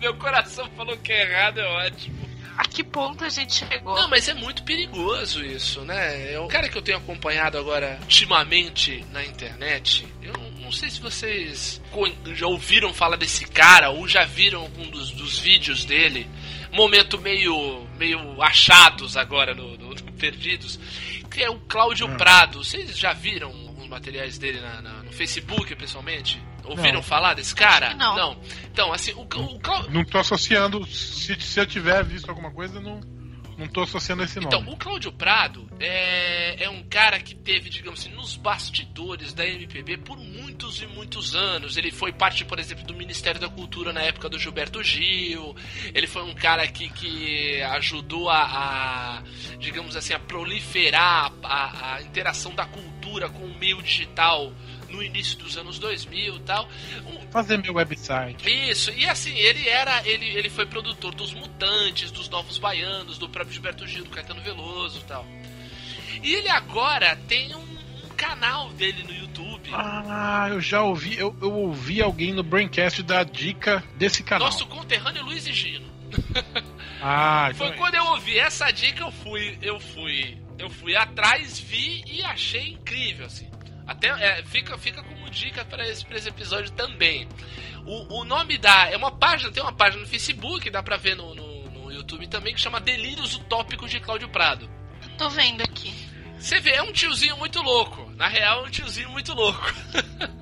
[0.00, 2.16] Meu coração falou que é errado, é ótimo.
[2.56, 3.94] a que ponto a gente chegou?
[3.96, 6.32] Não, mas é muito perigoso isso, né?
[6.32, 10.06] É um cara que eu tenho acompanhado agora ultimamente na internet.
[10.22, 11.80] Eu não sei se vocês
[12.34, 16.28] já ouviram falar desse cara ou já viram algum dos, dos vídeos dele.
[16.72, 20.78] Momento meio, meio achados agora no, no- no Perdidos.
[21.30, 22.62] Que é o Cláudio Prado.
[22.62, 26.40] Vocês já viram alguns materiais dele na- na- no Facebook, pessoalmente?
[26.68, 27.02] Ouviram Não.
[27.02, 27.90] falar desse cara?
[27.90, 28.36] que não.
[28.70, 29.90] Então, assim, o, o Cláudio.
[29.90, 30.86] Não tô associando.
[30.86, 33.00] Se, se eu tiver visto alguma coisa, não,
[33.58, 34.46] não tô associando esse nome.
[34.46, 39.44] Então, o Cláudio Prado é, é um cara que teve, digamos assim, nos bastidores da
[39.44, 41.76] MPB por muitos e muitos anos.
[41.76, 45.56] Ele foi parte, por exemplo, do Ministério da Cultura na época do Gilberto Gil.
[45.92, 49.22] Ele foi um cara que, que ajudou a, a,
[49.58, 54.52] digamos assim, a proliferar a, a interação da cultura com o meio digital
[54.90, 56.68] no início dos anos 2000 e tal.
[57.06, 58.48] Um, Fazer meu website.
[58.70, 60.06] isso, e assim, ele era.
[60.06, 64.40] Ele, ele foi produtor dos Mutantes, dos Novos Baianos, do próprio Gilberto Gil, do Caetano
[64.40, 65.26] Veloso e tal.
[66.22, 67.78] E ele agora tem um,
[68.18, 69.70] canal dele no YouTube.
[69.72, 71.16] Ah, eu já ouvi.
[71.16, 74.48] Eu, eu ouvi alguém no Braincast dar dica desse canal.
[74.48, 75.86] Nosso conterrâneo Luiz e Gino.
[77.00, 80.96] Ah, então Foi é quando eu ouvi essa dica, eu fui, eu fui, eu fui
[80.96, 83.48] atrás, vi e achei incrível, assim.
[83.88, 87.26] Até é, fica, fica como dica para esse, pra esse episódio também.
[87.86, 88.90] O, o nome da.
[88.90, 92.26] É uma página, tem uma página no Facebook, dá pra ver no, no, no YouTube
[92.28, 94.68] também, que chama Delírios Utópicos de Cláudio Prado.
[95.16, 95.94] Tô vendo aqui.
[96.38, 98.12] Você vê, é um tiozinho muito louco.
[98.14, 99.74] Na real, é um tiozinho muito louco.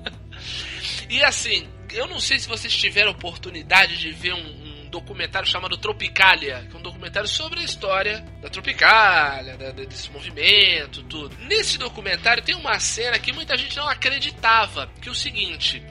[1.09, 5.77] e assim, eu não sei se vocês tiveram oportunidade de ver um, um documentário chamado
[5.77, 11.35] Tropicália, que é um documentário sobre a história da Tropicália, da- desse movimento, tudo.
[11.41, 15.83] Nesse documentário tem uma cena que muita gente não acreditava, que é o seguinte.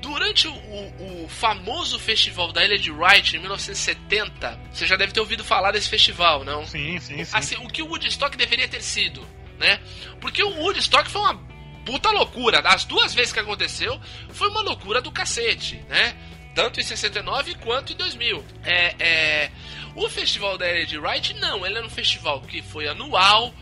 [0.00, 5.12] Durante o, o- o famoso festival da Ilha de Wright, em 1970, você já deve
[5.12, 6.66] ter ouvido falar desse festival, não?
[6.66, 7.36] Sim, sim, sim.
[7.36, 9.26] assim, o que o Woodstock deveria ter sido,
[9.58, 9.80] né?
[10.20, 11.34] Porque o Woodstock foi uma
[11.86, 12.60] puta loucura.
[12.64, 14.00] As duas vezes que aconteceu,
[14.30, 16.16] foi uma loucura do cacete, né?
[16.54, 18.44] Tanto em 69 quanto em 2000.
[18.64, 19.50] É, é,
[19.94, 21.64] o festival da de Wright, não.
[21.64, 23.54] Ele era um festival que foi anual,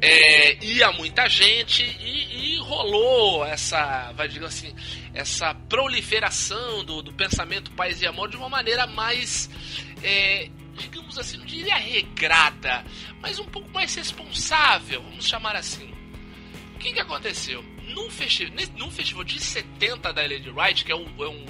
[0.00, 4.74] é, ia muita gente e, e rolou essa, vai dizer assim,
[5.12, 9.50] essa proliferação do, do pensamento paz e amor de uma maneira mais,
[10.02, 12.84] é, digamos assim, não diria regrada,
[13.20, 15.92] mas um pouco mais responsável, vamos chamar assim.
[16.74, 17.62] O que, que aconteceu?
[17.88, 21.44] Num, festi nesse- num festival de 70 da Lady Wright, que é um, é um,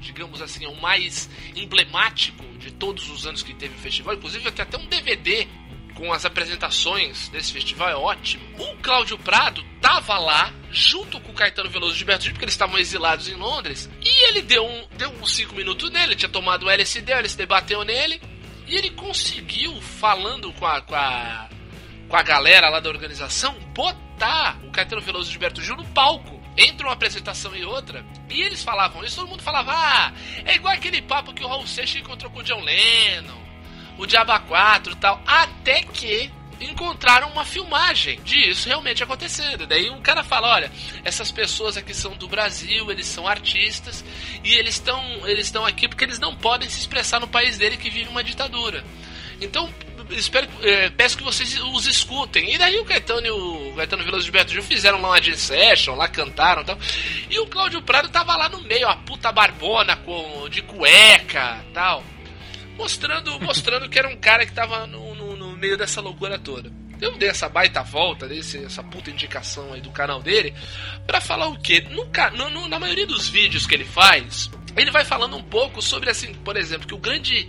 [0.00, 4.50] digamos assim, é o mais emblemático de todos os anos que teve o festival, inclusive
[4.50, 5.46] tem até um DVD
[5.96, 8.44] com as apresentações desse festival, é ótimo.
[8.58, 12.54] O Cláudio Prado tava lá, junto com o Caetano Veloso e Gilberto Gil, porque eles
[12.54, 16.66] estavam exilados em Londres, e ele deu um, deu uns 5 minutos nele, tinha tomado
[16.66, 18.20] o LSD, o LSD bateu nele,
[18.66, 21.48] e ele conseguiu, falando com a, com a,
[22.08, 26.35] com a galera lá da organização, botar o Caetano Veloso e Gilberto Gil no palco.
[26.56, 30.12] Entre uma apresentação e outra, e eles falavam isso, todo mundo falava, ah,
[30.44, 33.38] é igual aquele papo que o Raul Seixas encontrou com o John Lennon,
[33.98, 36.30] o Diaba 4 e tal, até que
[36.60, 39.66] encontraram uma filmagem disso realmente acontecendo.
[39.66, 40.72] Daí um cara fala, olha,
[41.04, 44.04] essas pessoas aqui são do Brasil, eles são artistas
[44.42, 47.76] e eles estão eles estão aqui porque eles não podem se expressar no país dele
[47.76, 48.84] que vive uma ditadura.
[49.40, 49.72] Então,
[50.10, 52.54] espero, é, peço que vocês os escutem.
[52.54, 55.34] E daí o Caetano e o Caetano Veloso de Beto Gil fizeram lá uma jam
[55.34, 56.78] session, lá cantaram e tal.
[57.30, 62.02] E o Cláudio Prado tava lá no meio, a puta barbona com, de cueca tal.
[62.76, 66.70] Mostrando, mostrando que era um cara que tava no, no, no meio dessa loucura toda.
[67.00, 70.54] Eu dei essa baita volta, desse, essa puta indicação aí do canal dele,
[71.06, 71.86] para falar o quê?
[71.90, 76.08] No, no, na maioria dos vídeos que ele faz, ele vai falando um pouco sobre,
[76.08, 77.48] assim, por exemplo, que o grande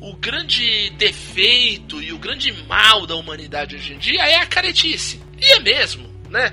[0.00, 5.22] o grande defeito e o grande mal da humanidade hoje em dia é a caretice.
[5.38, 6.52] E é mesmo, né?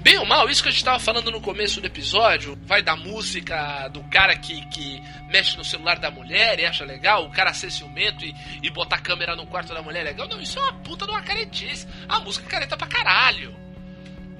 [0.00, 2.96] Bem ou mal, isso que a gente estava falando no começo do episódio, vai da
[2.96, 7.52] música do cara que, que mexe no celular da mulher e acha legal, o cara
[7.52, 10.26] ser ciumento e, e botar a câmera no quarto da mulher é legal.
[10.26, 11.86] Não, isso é uma puta de uma caretice.
[12.08, 13.54] A música é careta pra caralho.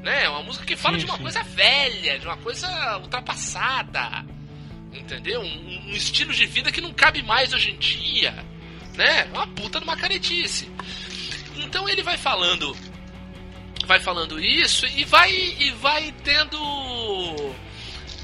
[0.03, 0.25] Né?
[0.25, 1.23] É uma música que fala sim, de uma sim.
[1.23, 4.25] coisa velha, de uma coisa ultrapassada
[4.99, 5.41] entendeu?
[5.41, 8.33] Um, um, estilo de vida que não cabe mais hoje em dia,
[8.95, 9.25] né?
[9.33, 10.71] Uma puta de uma caretice.
[11.57, 12.77] Então ele vai falando,
[13.87, 17.55] vai falando isso e vai e vai tendo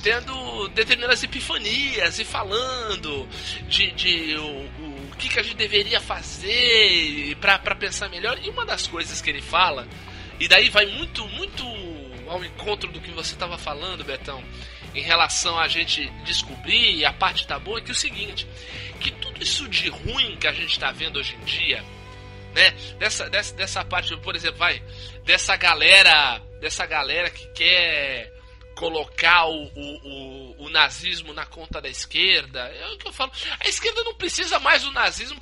[0.02, 3.28] tendo determinadas epifanias e falando
[3.68, 8.38] de, de o, o, o que, que a gente deveria fazer para pensar melhor.
[8.42, 9.86] E uma das coisas que ele fala,
[10.40, 11.64] e daí vai muito, muito
[12.28, 14.42] ao encontro do que você estava falando, Betão,
[14.94, 18.46] em relação a gente descobrir, e a parte tá boa, é que é o seguinte,
[19.00, 21.84] que tudo isso de ruim que a gente está vendo hoje em dia,
[22.54, 22.70] né?
[22.98, 24.82] Dessa, dessa, dessa parte, por exemplo, vai,
[25.24, 28.32] dessa galera, dessa galera que quer
[28.74, 32.60] colocar o, o, o, o, nazismo na conta da esquerda.
[32.60, 33.32] É o que eu falo.
[33.60, 35.38] A esquerda não precisa mais do nazismo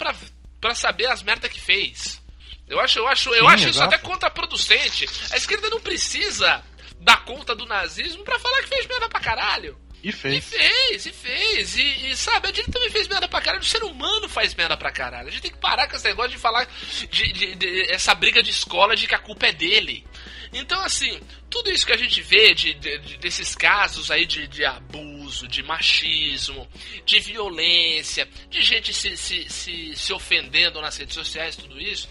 [0.61, 2.21] para saber as merdas que fez.
[2.69, 5.09] Eu acho, eu acho, Sim, eu acho isso até contraproducente.
[5.33, 6.63] A esquerda não precisa
[7.01, 9.79] dar conta do nazismo para falar que fez merda pra caralho.
[10.03, 10.37] E fez.
[10.53, 11.77] E fez, e fez.
[11.77, 13.63] E, e, sabe, a direita também fez merda pra caralho.
[13.63, 15.29] O ser humano faz merda pra caralho.
[15.29, 16.67] A gente tem que parar com esse negócio de falar
[17.11, 20.07] de, de, de essa briga de escola de que a culpa é dele.
[20.53, 24.49] Então, assim, tudo isso que a gente vê de, de, de desses casos aí de,
[24.49, 26.67] de, abuso, de machismo,
[27.05, 32.09] de violência, de gente se, se, se, se ofendendo nas redes sociais, tudo isso,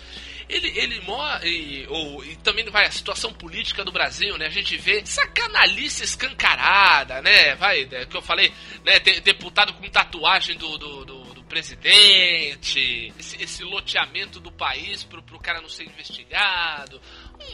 [0.50, 4.47] ele, ele morre, ou e também vai a situação política do Brasil, né?
[4.47, 7.56] A gente vê essa canalice escancarada, né?
[7.56, 8.52] Vai, é, que eu falei,
[8.84, 8.97] né?
[9.00, 15.39] De, deputado com tatuagem do, do, do, presidente, esse, esse, loteamento do país pro, pro
[15.39, 17.02] cara não ser investigado,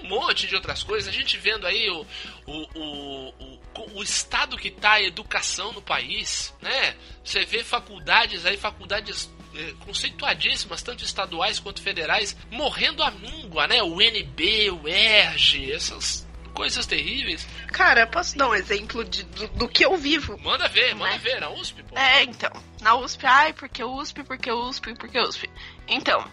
[0.03, 1.07] um monte de outras coisas.
[1.07, 2.05] A gente vendo aí o,
[2.45, 6.95] o, o, o, o estado que tá a educação no país, né?
[7.23, 9.33] Você vê faculdades aí, faculdades
[9.79, 13.81] conceituadíssimas, tanto estaduais quanto federais, morrendo à míngua, né?
[13.81, 17.45] O NB, o ERG, essas coisas terríveis.
[17.67, 20.37] Cara, posso dar um exemplo de, do, do que eu vivo?
[20.41, 21.17] Manda ver, manda né?
[21.19, 21.97] ver, na USP, pô.
[21.97, 22.51] É, então.
[22.81, 25.49] Na USP, ai, porque USP, porque USP, porque USP.
[25.87, 26.25] Então,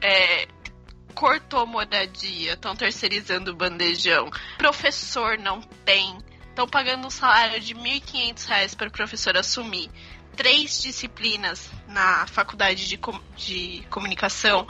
[0.00, 0.48] é,
[1.14, 6.18] cortou moradia, estão terceirizando o bandejão, professor não tem,
[6.58, 9.88] estão pagando um salário de R$ 1.500 para o professor assumir
[10.34, 14.66] três disciplinas na faculdade de, com, de comunicação.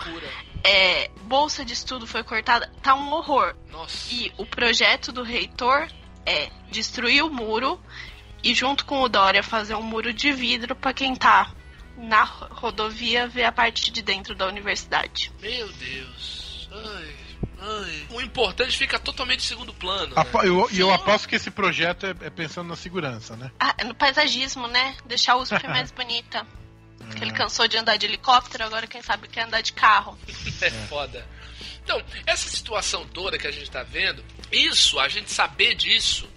[0.62, 3.54] É, bolsa de estudo foi cortada, tá um horror.
[3.70, 4.12] Nossa.
[4.12, 5.88] E o projeto do reitor
[6.26, 7.80] é destruir o muro
[8.44, 11.50] e junto com o Dória fazer um muro de vidro para quem tá
[11.96, 15.32] na rodovia ver a parte de dentro da universidade.
[15.40, 16.68] Meu Deus.
[16.70, 17.27] Ai.
[17.60, 18.06] Ai.
[18.10, 20.14] O importante fica totalmente em segundo plano.
[20.14, 20.22] Né?
[20.44, 23.50] E eu, eu, aposto que esse projeto é, é, pensando na segurança, né?
[23.58, 24.96] Ah, no paisagismo, né?
[25.04, 26.46] Deixar a USP mais bonita.
[26.98, 30.18] Porque ele cansou de andar de helicóptero, agora quem sabe quer andar de carro.
[30.60, 31.26] é foda.
[31.82, 34.22] Então, essa situação toda que a gente tá vendo,
[34.52, 36.28] isso, a gente saber disso,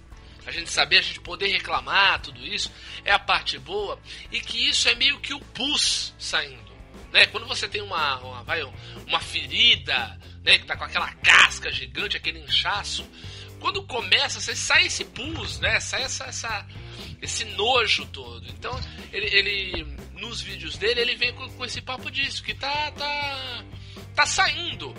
[0.46, 2.72] a gente saber, a gente poder reclamar, tudo isso,
[3.04, 3.98] é a parte boa,
[4.30, 6.72] e que isso é meio que o pus saindo.
[7.12, 7.26] Né?
[7.26, 8.62] Quando você tem uma, uma, vai,
[9.06, 13.08] uma ferida, né, que tá com aquela casca gigante, aquele inchaço,
[13.62, 15.78] quando começa, você sai esse pus, né?
[15.78, 16.66] Sai essa, essa,
[17.22, 18.44] esse nojo todo.
[18.48, 18.78] Então,
[19.12, 19.84] ele, ele
[20.14, 23.64] nos vídeos dele, ele vem com, com, esse papo disso, que tá, tá,
[24.16, 24.92] tá saindo.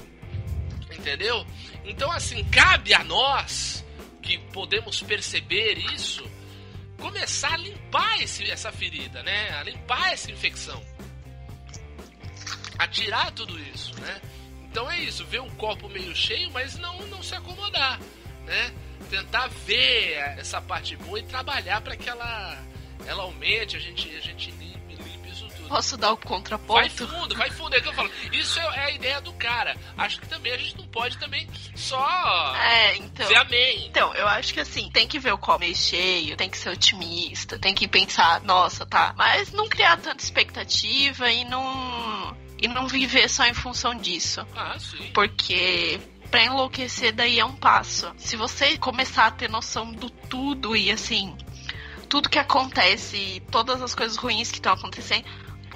[0.98, 1.46] Entendeu?
[1.84, 3.84] Então, assim, cabe a nós
[4.22, 6.24] que podemos perceber isso,
[6.98, 9.50] começar a limpar esse, essa ferida, né?
[9.58, 10.82] A limpar essa infecção.
[12.80, 14.22] A tirar tudo isso, né?
[14.74, 17.99] Então é isso, ver um copo meio cheio, mas não, não se acomodar,
[18.43, 18.74] né?
[19.07, 22.57] tentar ver essa parte boa e trabalhar para que ela,
[23.05, 25.67] ela aumente, a gente, a gente limpe, limpe isso tudo.
[25.67, 27.07] Posso dar o Vai contraponto?
[27.07, 28.09] fundo, vai fundo, é o que eu falo.
[28.32, 29.78] Isso é, é a ideia do cara.
[29.95, 33.28] Acho que também a gente não pode também só É, então.
[33.28, 33.86] dizer amém.
[33.86, 36.69] Então, eu acho que assim, tem que ver o copo meio cheio, tem que ser
[36.69, 39.13] otimista, tem que pensar, nossa, tá.
[39.15, 42.36] Mas não criar tanta expectativa e não.
[42.64, 44.47] E não viver só em função disso.
[44.55, 45.11] Ah, sim.
[45.14, 45.99] Porque
[46.32, 48.09] pra enlouquecer daí é um passo.
[48.18, 51.36] Se você começar a ter noção do tudo e assim,
[52.07, 55.26] tudo que acontece, todas as coisas ruins que estão acontecendo,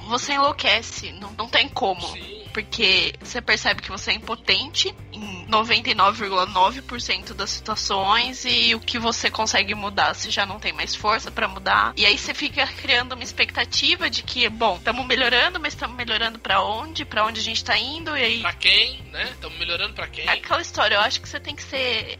[0.07, 1.11] você enlouquece.
[1.11, 1.99] Não, não tem como.
[2.07, 2.46] Sim.
[2.47, 9.29] Porque você percebe que você é impotente em 99,9% das situações e o que você
[9.29, 11.93] consegue mudar, você já não tem mais força pra mudar.
[11.95, 16.39] E aí você fica criando uma expectativa de que, bom, estamos melhorando, mas estamos melhorando
[16.39, 17.05] pra onde?
[17.05, 18.15] Pra onde a gente tá indo?
[18.15, 19.23] E aí Pra quem, né?
[19.31, 20.25] Estamos melhorando pra quem?
[20.27, 22.19] é aquela história, eu acho que você tem que ser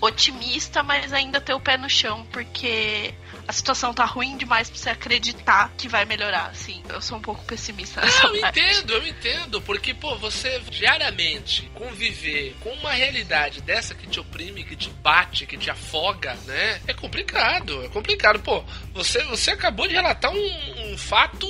[0.00, 3.14] otimista, mas ainda ter o pé no chão, porque
[3.48, 6.82] a situação tá ruim demais pra você acreditar que vai melhorar, assim.
[6.86, 8.60] Eu sou um pouco pessimista nessa Não, eu parte.
[8.60, 14.64] entendo, eu entendo, porque, pô, você diariamente conviver com uma realidade dessa que te oprime,
[14.64, 16.78] que te bate, que te afoga, né?
[16.86, 18.38] É complicado, é complicado.
[18.40, 21.46] Pô, você, você acabou de relatar um, um fato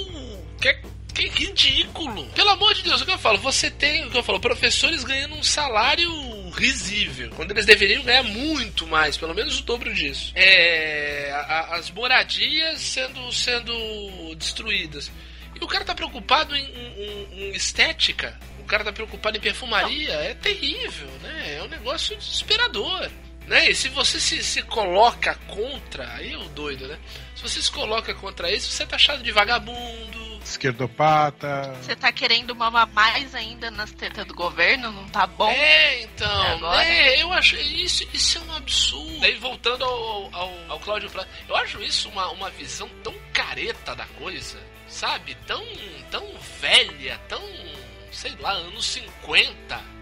[0.61, 0.81] que é,
[1.13, 2.27] que é ridículo.
[2.27, 3.39] Pelo amor de Deus, o que eu falo?
[3.39, 6.09] Você tem, o que eu falo, professores ganhando um salário
[6.59, 10.33] risível, quando eles deveriam ganhar muito mais, pelo menos o dobro disso.
[10.35, 15.11] É, a- as moradias sendo, sendo destruídas.
[15.61, 20.13] E o cara tá preocupado em, em- em estética, o cara tá preocupado em perfumaria,
[20.15, 21.57] é terrível, né?
[21.59, 23.11] É um negócio desesperador.
[23.47, 23.71] Né?
[23.71, 26.99] E se você se, se coloca contra, aí é o doido, né?
[27.35, 30.28] Se você se coloca contra isso, você tá achado de vagabundo.
[30.45, 31.75] Esquerdopata.
[31.83, 34.91] Você tá querendo mamar mais ainda nas tetas do governo?
[34.91, 35.51] Não tá bom?
[35.51, 36.79] É, então, Agora?
[36.79, 37.21] né?
[37.21, 39.25] Eu acho isso, isso é um absurdo.
[39.25, 43.95] Aí voltando ao, ao, ao Cláudio Prata, eu acho isso uma, uma visão tão careta
[43.95, 45.35] da coisa, sabe?
[45.47, 45.65] Tão,
[46.11, 46.25] tão
[46.61, 47.43] velha, tão,
[48.11, 49.98] sei lá, anos 50.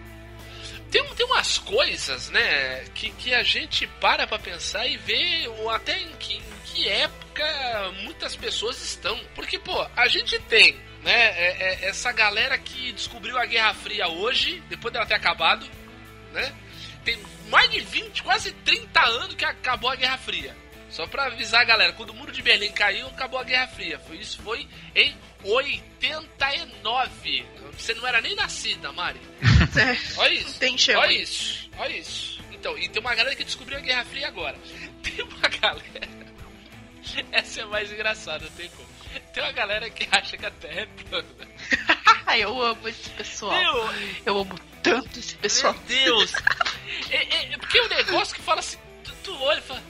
[0.97, 6.01] Tem, tem umas coisas, né, que, que a gente para pra pensar e vê até
[6.01, 9.14] em que, em que época muitas pessoas estão.
[9.34, 14.09] Porque, pô, a gente tem, né, é- é- essa galera que descobriu a Guerra Fria
[14.09, 15.68] hoje, depois dela ter acabado,
[16.32, 16.55] né?
[17.05, 20.57] Tem mais de 20, quase 30 anos que acabou a Guerra Fria.
[20.97, 24.01] Só pra avisar a galera, quando o muro de Berlim caiu, acabou a Guerra Fria.
[24.12, 27.44] Isso foi em 89.
[27.76, 29.20] Você não era nem nascida, Mari.
[30.16, 30.59] Olha isso.
[30.59, 31.68] Tem chão Olha isso.
[31.76, 32.40] Olha isso.
[32.51, 34.57] Então, e tem uma galera que descobriu a Guerra Fria agora.
[35.05, 36.09] Tem uma galera.
[37.30, 38.88] Essa é mais engraçada, não tem como.
[39.34, 41.28] Tem uma galera que acha que a Terra é plana.
[42.38, 43.53] Eu amo esse pessoal.
[43.53, 43.90] Meu,
[44.24, 45.74] Eu amo tanto esse pessoal.
[45.74, 46.32] Meu Deus!
[47.11, 49.82] é, é- é porque é um negócio que fala assim, tu, tu olha e fala?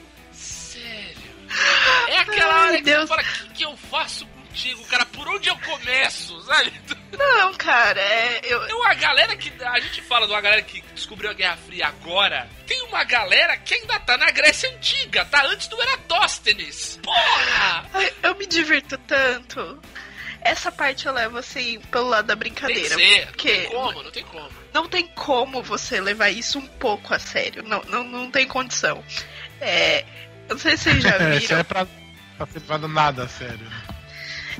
[2.07, 5.05] É aquela Ai, hora que fala, o que, que eu faço contigo, cara?
[5.05, 6.73] Por onde eu começo, sabe?
[7.17, 8.41] Não, cara, é.
[8.43, 9.51] Eu, Tem uma galera que.
[9.63, 12.49] A gente fala de uma galera que descobriu a Guerra Fria agora.
[12.65, 16.99] Tem uma galera que ainda tá na Grécia Antiga, tá antes do Eratóstenes.
[17.01, 17.85] Porra!
[17.93, 19.79] Ai, eu me divirto tanto.
[20.41, 22.95] Essa parte eu levo assim pelo lado da Tem brincadeira.
[22.95, 24.49] ser, não porque tem como, não tem como.
[24.73, 27.63] não tem como você levar isso um pouco a sério.
[27.63, 29.03] Não, não, não tem condição.
[29.59, 30.05] É,
[30.47, 31.59] eu não sei se vocês já É, isso viram.
[31.59, 31.87] é pra,
[32.37, 33.59] pra ser levado nada sério.
[33.59, 33.81] né?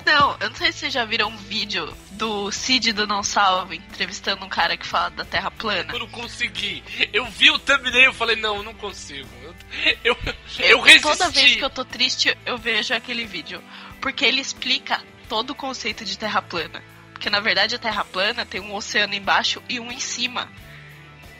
[0.05, 3.75] Não, eu não sei se vocês já viram um vídeo do Cid do Não Salve
[3.77, 5.91] entrevistando um cara que fala da Terra plana.
[5.91, 6.83] Eu não consegui.
[7.11, 9.27] Eu vi o thumbnail e falei, não, não consigo.
[9.43, 9.55] Eu,
[10.03, 10.17] eu,
[10.59, 11.01] eu resisti.
[11.01, 13.61] Toda vez que eu tô triste, eu vejo aquele vídeo.
[13.99, 16.81] Porque ele explica todo o conceito de terra plana.
[17.11, 20.47] Porque na verdade a terra plana tem um oceano embaixo e um em cima.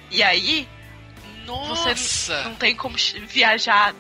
[0.10, 0.68] E aí
[1.45, 1.95] Nossa!
[1.95, 3.93] você não tem como viajar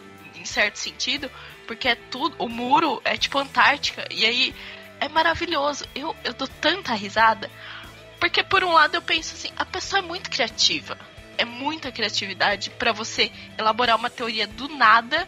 [0.47, 1.29] certo sentido,
[1.67, 2.35] porque é tudo.
[2.39, 4.07] O muro é tipo Antártica.
[4.11, 4.55] E aí
[4.99, 5.85] é maravilhoso.
[5.93, 7.49] Eu, eu dou tanta risada.
[8.19, 10.97] Porque por um lado eu penso assim, a pessoa é muito criativa.
[11.37, 15.27] É muita criatividade pra você elaborar uma teoria do nada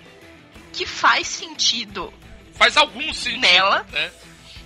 [0.73, 2.11] que faz sentido.
[2.53, 3.41] Faz algum sentido.
[3.41, 3.85] Nela?
[3.91, 4.11] Né?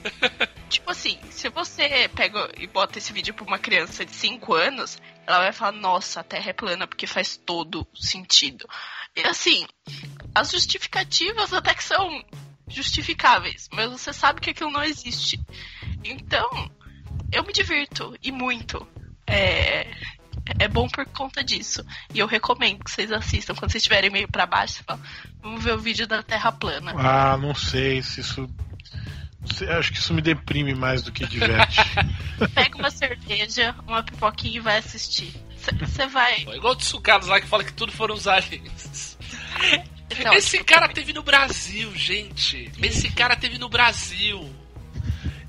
[0.70, 4.98] Tipo assim, se você pega e bota esse vídeo pra uma criança de 5 anos,
[5.26, 8.68] ela vai falar, nossa, a Terra é plana porque faz todo sentido.
[9.16, 9.66] E assim,
[10.34, 12.24] as justificativas até que são
[12.68, 15.40] justificáveis, mas você sabe que aquilo não existe.
[16.04, 16.72] Então,
[17.32, 18.88] eu me divirto, e muito.
[19.28, 19.92] É,
[20.60, 21.86] é bom por conta disso.
[22.14, 23.54] E eu recomendo que vocês assistam.
[23.54, 25.00] Quando vocês estiverem meio pra baixo, você fala,
[25.42, 26.94] vamos ver o vídeo da Terra plana.
[26.98, 28.50] Ah, não sei se isso.
[29.78, 31.78] Acho que isso me deprime mais do que diverte.
[32.56, 35.34] Pega uma cerveja, uma pipoquinha e vai assistir.
[35.80, 36.42] Você vai.
[36.42, 39.18] Igual o Tsukados lá que fala que tudo foram os aliens.
[40.24, 42.72] Não, Esse tipo, cara teve no Brasil, gente.
[42.82, 44.54] Esse cara teve no Brasil.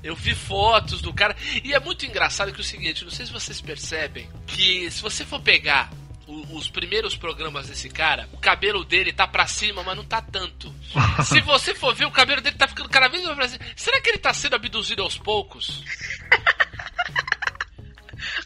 [0.03, 1.35] Eu vi fotos do cara.
[1.63, 5.01] E é muito engraçado que é o seguinte, não sei se vocês percebem, que se
[5.01, 5.91] você for pegar
[6.27, 10.21] o- os primeiros programas desse cara, o cabelo dele tá pra cima, mas não tá
[10.21, 10.73] tanto.
[11.25, 13.65] Se você for ver, o cabelo dele tá ficando cada vez mais pra cima.
[13.75, 15.83] Será que ele tá sendo abduzido aos poucos?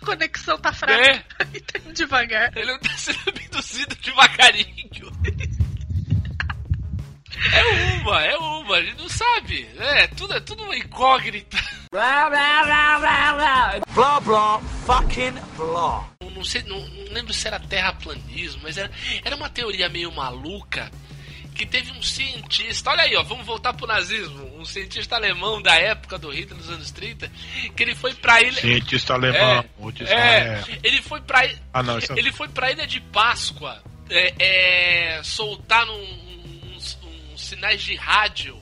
[0.01, 1.01] A conexão tá fraca.
[1.01, 1.23] É.
[1.59, 2.55] Tá indo devagar.
[2.55, 5.11] Ele não tá sendo abduzido devagarinho.
[7.53, 7.63] É
[8.01, 9.67] uma, é uma, a gente não sabe.
[9.77, 11.57] É, tudo, é tudo uma incógnita.
[11.91, 13.79] Blah, blah, blah, blah, blah.
[13.93, 16.09] Blah, blah, fucking blah.
[16.21, 18.91] Não, não sei, não, não lembro se era terraplanismo, mas era,
[19.23, 20.91] era uma teoria meio maluca
[21.55, 25.75] que teve um cientista, olha aí, ó, vamos voltar pro nazismo, um cientista alemão da
[25.75, 27.29] época do Hitler nos anos 30,
[27.75, 28.61] que ele foi pra ilha.
[28.61, 29.59] Cientista alemão.
[29.59, 32.87] É, o de- é, ele foi pra Ah, não, isso é- ele foi pra ilha
[32.87, 34.33] de Páscoa é,
[35.17, 36.97] é, soltar num- uns,
[37.33, 38.57] uns sinais de rádio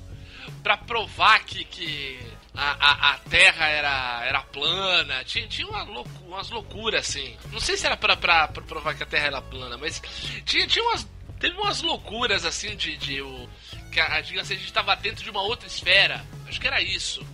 [0.64, 2.20] pra provar que, que
[2.54, 5.24] a, a, a Terra era, era plana.
[5.24, 7.38] Tinha, tinha uma loucu- umas loucuras assim.
[7.52, 10.02] Não sei se era pra, pra, pra provar que a Terra era plana, mas
[10.46, 11.08] tinha, tinha umas.
[11.40, 12.98] Teve umas loucuras assim de.
[12.98, 13.50] de o,
[13.92, 16.26] que a, digamos assim, a gente tava dentro de uma outra esfera.
[16.48, 17.26] Acho que era isso.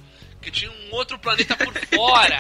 [0.42, 2.38] Que tinha um outro planeta por fora.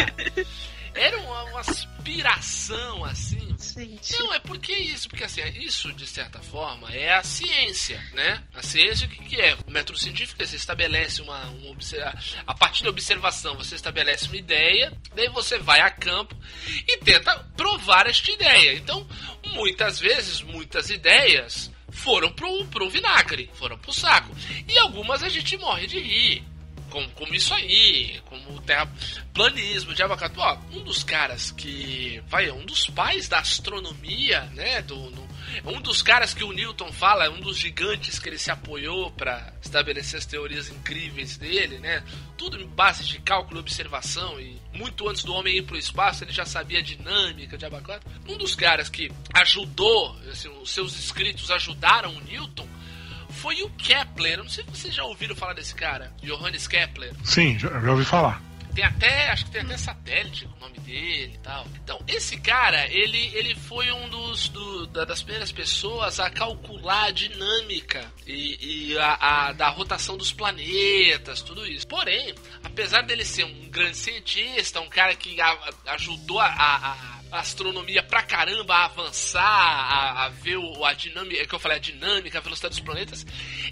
[0.95, 3.52] Era uma, uma aspiração assim.
[3.71, 4.19] Gente.
[4.19, 8.43] Não, é porque isso, porque assim, isso de certa forma é a ciência, né?
[8.53, 9.55] A ciência o que, que é?
[9.67, 11.73] O método científico é você estabelece uma, uma
[12.45, 16.35] a partir da observação você estabelece uma ideia, daí você vai a campo
[16.87, 18.73] e tenta provar esta ideia.
[18.75, 19.07] Então,
[19.53, 24.35] muitas vezes, muitas ideias foram pro, pro vinagre, foram pro saco.
[24.67, 26.52] E algumas a gente morre de rir.
[26.93, 30.03] Como, como isso aí, como o terraplanismo, de.
[30.03, 32.21] Ó, um dos caras que.
[32.27, 34.81] Vai, um dos pais da astronomia, né?
[34.83, 35.23] Do, no-
[35.65, 39.53] um dos caras que o Newton fala, um dos gigantes que ele se apoiou para
[39.61, 42.03] estabelecer as teorias incríveis dele, né?
[42.37, 44.39] Tudo em base de cálculo e observação.
[44.39, 48.05] E muito antes do homem ir pro espaço, ele já sabia a dinâmica de abacatu.
[48.27, 52.67] Um dos caras que ajudou, assim, os seus escritos ajudaram o Newton
[53.33, 54.33] foi o Kepler.
[54.39, 57.13] Eu não sei se vocês já ouviram falar desse cara, Johannes Kepler.
[57.23, 58.41] Sim, já, já ouvi falar.
[58.73, 61.67] Tem até, acho que tem até satélite com o nome dele e tal.
[61.83, 67.03] Então, esse cara, ele, ele foi um dos do- da- das primeiras pessoas a calcular
[67.05, 69.13] a dinâmica e, e a,
[69.49, 71.87] a- da rotação dos planetas, tudo isso.
[71.87, 76.47] Porém, apesar dele ser um grande cientista, um cara que a- ajudou a,
[77.33, 81.59] a- astronomia pra caramba a avançar, a, a ver o, a dinâmica, é que eu
[81.59, 83.25] falei, a dinâmica, a velocidade dos planetas,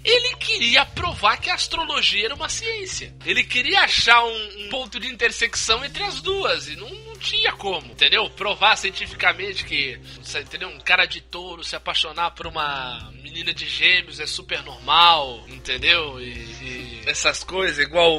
[0.04, 3.14] ele queria provar que a astrologia era uma ciência.
[3.24, 7.52] Ele queria achar um, um ponto de intersecção entre as duas e não, não tinha
[7.52, 8.28] como, entendeu?
[8.30, 9.98] Provar cientificamente que,
[10.40, 10.68] entendeu?
[10.68, 16.20] Um cara de touro se apaixonar por uma menina de gêmeos é super normal, entendeu?
[16.20, 18.12] E, e essas coisas, igual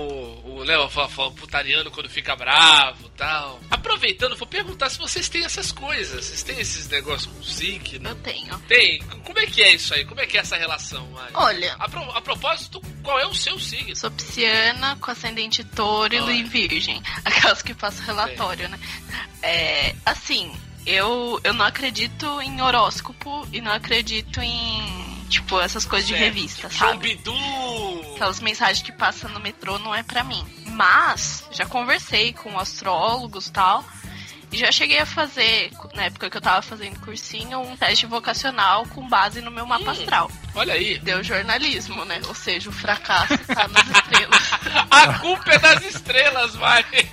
[0.54, 3.60] o, o Léo fala, putariano quando fica bravo tal.
[3.70, 6.26] Aproveitando, vou perguntar se vocês têm essas coisas.
[6.26, 8.10] Vocês têm esses negócios com signo?
[8.10, 8.58] Eu tenho.
[8.68, 9.00] Tem.
[9.24, 10.06] Como é que é isso aí?
[10.06, 11.32] Como é que é essa relação, Mari?
[11.34, 13.96] Olha, A, pro- a propósito, qual é o seu signo?
[13.96, 17.02] sou pisciana com ascendente touro e virgem.
[17.26, 18.80] Aquelas que passam relatório, né?
[19.42, 20.52] É, assim,
[20.86, 26.24] eu, eu não acredito em horóscopo e não acredito em, tipo, essas coisas de Certo.
[26.26, 27.10] revista, sabe?
[27.24, 28.14] Shoubidu!
[28.16, 30.46] Aquelas mensagens que passam no metrô não é pra mim.
[30.68, 33.84] Mas, já conversei com astrólogos e tal.
[34.52, 38.86] E já cheguei a fazer, na época que eu tava fazendo cursinho, um teste vocacional
[38.88, 39.90] com base no meu mapa Hum.
[39.90, 40.32] astral.
[40.54, 41.00] Olha aí.
[41.00, 42.22] Deu jornalismo, né?
[42.28, 44.52] Ou seja, o fracasso tá nas estrelas.
[44.92, 47.10] A culpa é das estrelas, Mari.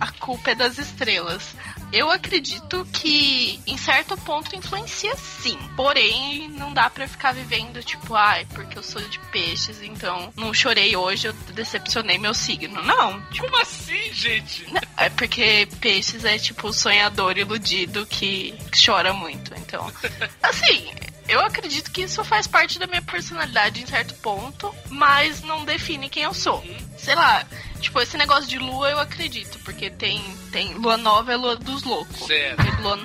[0.00, 1.56] A culpa é das estrelas.
[1.92, 5.58] Eu acredito que em certo ponto influencia sim.
[5.76, 10.54] Porém, não dá pra ficar vivendo tipo, ai, porque eu sou de peixes, então não
[10.54, 12.82] chorei hoje, eu decepcionei meu signo.
[12.82, 13.20] Não.
[13.30, 14.66] Tipo, Como assim, gente?
[14.96, 19.52] é porque peixes é tipo o sonhador iludido que chora muito.
[19.56, 19.90] Então,
[20.42, 20.90] assim,
[21.30, 26.08] eu acredito que isso faz parte da minha personalidade em certo ponto, mas não define
[26.08, 26.62] quem eu sou.
[26.98, 27.46] Sei lá,
[27.80, 30.20] tipo, esse negócio de lua eu acredito, porque tem,
[30.50, 32.26] tem lua nova é lua dos loucos.
[32.26, 32.60] Certo.
[32.60, 32.98] E Lua,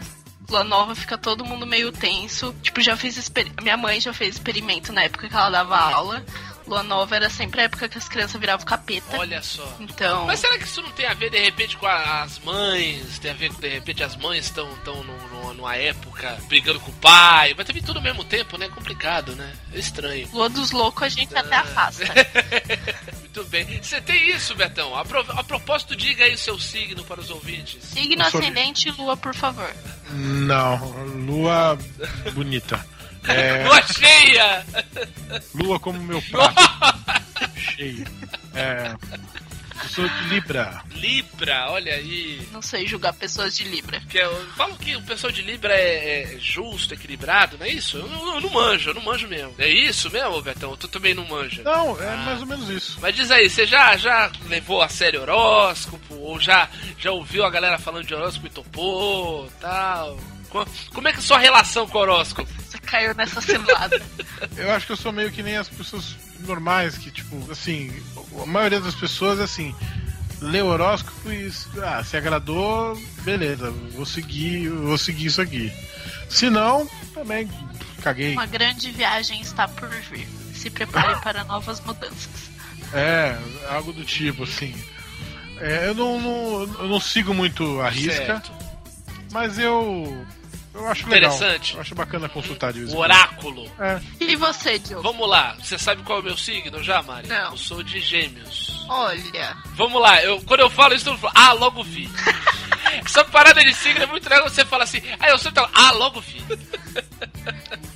[0.50, 2.54] lua nova fica todo mundo meio tenso.
[2.64, 3.32] Tipo, já fiz
[3.62, 6.26] minha mãe já fez experimento na época que ela dava aula.
[6.68, 9.18] Lua nova era sempre a época que as crianças viravam capeta.
[9.18, 9.78] Olha só.
[9.80, 13.20] Então, Mas será que isso não tem a ver, de repente, com a- as mães?
[13.20, 16.80] Tem a ver com, de repente, as mães estão tão num- numa, numa época brigando
[16.80, 17.54] com o pai?
[17.56, 18.66] Mas também tudo ao mesmo tempo, né?
[18.66, 19.54] É complicado, né?
[19.74, 20.28] É estranho.
[20.34, 22.04] lua dos loucos a gente até afasta.
[23.20, 23.66] Muito bem.
[23.84, 24.96] Você tem isso, Betão?
[24.96, 27.84] A, pro- a propósito, diga aí o seu signo para os ouvintes.
[27.84, 29.70] Signo ascendente e lua, por favor.
[30.10, 30.78] Não,
[31.28, 31.78] lua
[32.34, 32.84] bonita.
[33.28, 34.66] É, Lua cheia!
[35.54, 36.56] lua como meu prato.
[37.56, 38.06] Cheio.
[38.54, 38.94] É,
[39.84, 40.82] eu sou de Libra.
[40.96, 42.48] Libra, olha aí.
[42.52, 44.00] Não sei julgar pessoas de Libra.
[44.10, 47.98] Que eu falo que o pessoal de Libra é, é justo, equilibrado, não é isso?
[47.98, 49.54] Eu não, eu não manjo, eu não manjo mesmo.
[49.58, 50.76] É isso mesmo, Betão?
[50.78, 51.62] Tu também não manja.
[51.64, 52.98] Não, é mais ou menos isso.
[53.02, 56.16] Mas diz aí, você já, já levou a sério horóscopo?
[56.16, 60.18] Ou já, já ouviu a galera falando de horóscopo e topou, tal?
[60.50, 62.50] Co- Como é que é a sua relação com o horóscopo?
[62.70, 64.02] Você caiu nessa cilada.
[64.58, 67.92] Eu acho que eu sou meio que nem as pessoas normais, que, tipo, assim,
[68.42, 69.74] a maioria das pessoas, assim,
[70.42, 71.52] lê o horóscopo e,
[71.84, 75.72] ah, se agradou, beleza, vou seguir, vou seguir isso aqui.
[76.30, 77.50] Se não, também
[78.02, 78.34] caguei.
[78.34, 80.28] Uma grande viagem está por vir.
[80.54, 82.30] Se prepare para novas mudanças.
[82.94, 83.38] É,
[83.70, 84.74] algo do tipo, assim.
[85.60, 88.52] É, eu, não, não- eu não sigo muito a risca, Certo.
[89.36, 90.26] Mas eu.
[90.74, 91.34] Eu acho legal.
[91.34, 91.74] Interessante.
[91.76, 93.70] Eu acho bacana consultar de vez em oráculo.
[93.78, 94.00] É.
[94.20, 95.04] E você, Diogo?
[95.04, 97.28] Vamos lá, você sabe qual é o meu signo já, Mari?
[97.28, 97.52] Não.
[97.52, 98.86] Eu sou de gêmeos.
[98.88, 102.10] Olha, Vamos lá, eu, quando eu falo isso, eu falo, ah, logo vi.
[103.06, 105.92] Essa parada de signo é muito legal, você fala assim, ah, eu sempre falo, ah,
[105.92, 106.42] logo vi.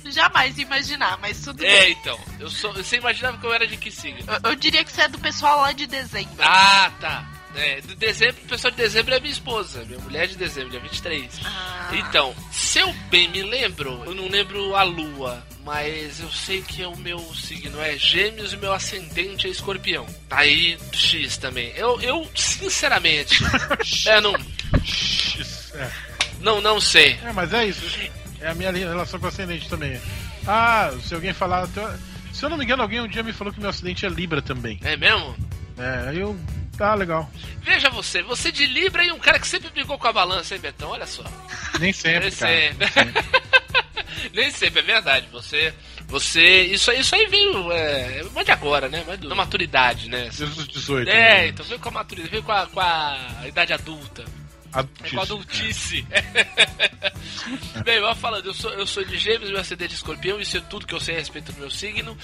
[0.10, 1.92] jamais imaginar, mas tudo É, bem.
[1.92, 4.20] então, eu sou, você imaginava que eu era de que signo?
[4.42, 6.34] Eu, eu diria que você é do pessoal lá de dezembro.
[6.40, 7.39] Ah, tá.
[7.54, 10.80] É, de dezembro, o pessoal de dezembro é minha esposa, minha mulher de dezembro, dia
[10.80, 11.40] 23.
[11.44, 11.90] Ah.
[11.94, 16.80] Então, se eu bem me lembro, eu não lembro a lua, mas eu sei que
[16.82, 20.06] é o meu signo é gêmeos e meu ascendente é escorpião.
[20.28, 21.72] Tá aí X também.
[21.76, 23.42] Eu, eu sinceramente,
[24.06, 25.90] é, não, É.
[26.40, 27.18] não, não sei.
[27.24, 27.82] É, mas é isso.
[28.40, 30.00] É a minha relação com o ascendente também.
[30.46, 31.68] Ah, se alguém falar.
[32.32, 34.40] Se eu não me engano, alguém um dia me falou que meu acidente é Libra
[34.40, 34.78] também.
[34.82, 35.36] É mesmo?
[35.76, 36.38] É, aí eu.
[36.80, 37.30] Tá legal.
[37.60, 40.60] Veja você, você de Libra e um cara que sempre brigou com a balança, hein,
[40.62, 40.88] Betão?
[40.88, 41.22] Olha só.
[41.78, 42.88] Nem sempre, Nem sempre.
[44.32, 45.28] Nem sempre, é verdade.
[45.30, 45.74] Você.
[46.06, 46.62] Você.
[46.62, 47.70] Isso, aí- isso aí veio.
[47.70, 49.04] É, mais de agora, né?
[49.06, 50.30] Mais do- da maturidade, né?
[50.34, 51.06] Desde os 18.
[51.10, 51.48] É, né?
[51.48, 54.24] então veio com a maturidade, veio com a, com a idade adulta.
[55.04, 56.06] É com a adultice.
[57.84, 60.60] Bem, eu falando, eu sou, eu sou de gêmeos, meu ascendente de escorpião, isso é
[60.60, 62.16] tudo que eu sei a respeito do meu signo.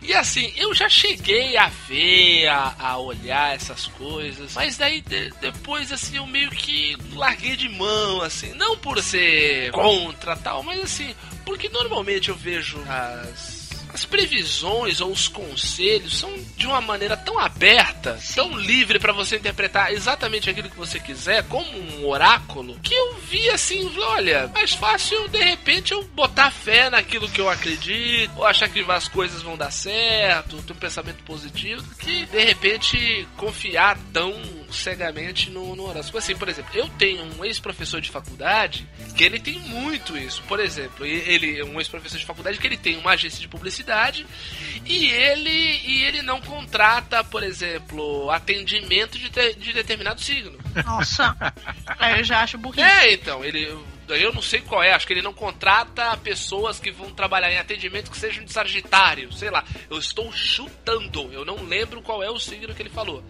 [0.00, 5.30] E assim, eu já cheguei a ver, a, a olhar essas coisas, mas daí de-
[5.40, 10.80] depois, assim, eu meio que larguei de mão, assim, não por ser contra tal, mas
[10.80, 11.14] assim,
[11.44, 13.61] porque normalmente eu vejo as.
[13.92, 19.36] As previsões ou os conselhos são de uma maneira tão aberta, tão livre pra você
[19.36, 24.72] interpretar exatamente aquilo que você quiser, como um oráculo, que eu vi assim, olha, mais
[24.74, 29.42] fácil de repente eu botar fé naquilo que eu acredito, ou achar que as coisas
[29.42, 34.32] vão dar certo, ter um pensamento positivo, que de repente confiar tão
[34.72, 36.18] cegamente no, no horóscopo.
[36.18, 40.42] Assim, por exemplo, eu tenho um ex-professor de faculdade que ele tem muito isso.
[40.44, 44.26] Por exemplo, ele é um ex-professor de faculdade que ele tem uma agência de publicidade
[44.86, 45.50] e ele
[45.84, 50.58] e ele não contrata, por exemplo, atendimento de, te- de determinado signo.
[50.84, 51.36] Nossa,
[51.98, 52.82] Aí eu já acho burrice.
[52.82, 53.76] É, então, ele.
[54.08, 57.58] Eu não sei qual é, acho que ele não contrata pessoas que vão trabalhar em
[57.58, 59.64] atendimento que sejam de Sagitário, sei lá.
[59.88, 63.22] Eu estou chutando, eu não lembro qual é o signo que ele falou.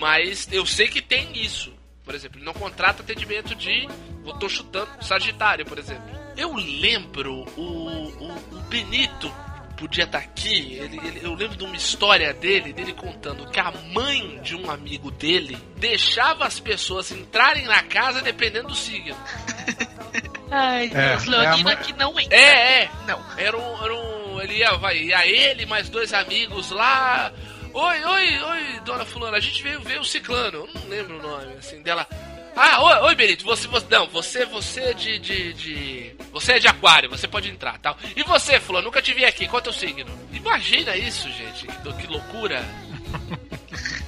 [0.00, 1.72] Mas eu sei que tem isso.
[2.04, 3.86] Por exemplo, ele não contrata atendimento de.
[4.26, 6.02] Eu tô chutando Sagitário, por exemplo.
[6.36, 9.32] Eu lembro o, o, o Benito
[9.76, 10.74] podia estar aqui.
[10.74, 14.70] Ele, ele- eu lembro de uma história dele, dele contando que a mãe de um
[14.70, 19.16] amigo dele deixava as pessoas entrarem na casa dependendo do signo.
[20.50, 22.36] Ai, É, Deus, é Leonina mãe- que não entra.
[22.36, 22.90] É, é.
[23.06, 23.20] Não.
[23.38, 23.84] Era um.
[23.84, 27.30] Era um ele ia, vai, ia ele mais dois amigos lá.
[27.72, 30.58] Oi, oi, oi, dona Fulana, a gente veio ver o Ciclano.
[30.58, 32.06] Eu não lembro o nome, assim, dela.
[32.56, 33.86] Ah, oi, oi Benito, você, você.
[33.88, 36.16] Não, você, você é de, de, de.
[36.32, 37.96] Você é de aquário, você pode entrar tal.
[38.16, 40.10] E você, Fulano, nunca te vi aqui, qual é o teu signo?
[40.32, 42.64] Imagina isso, gente, que, que loucura.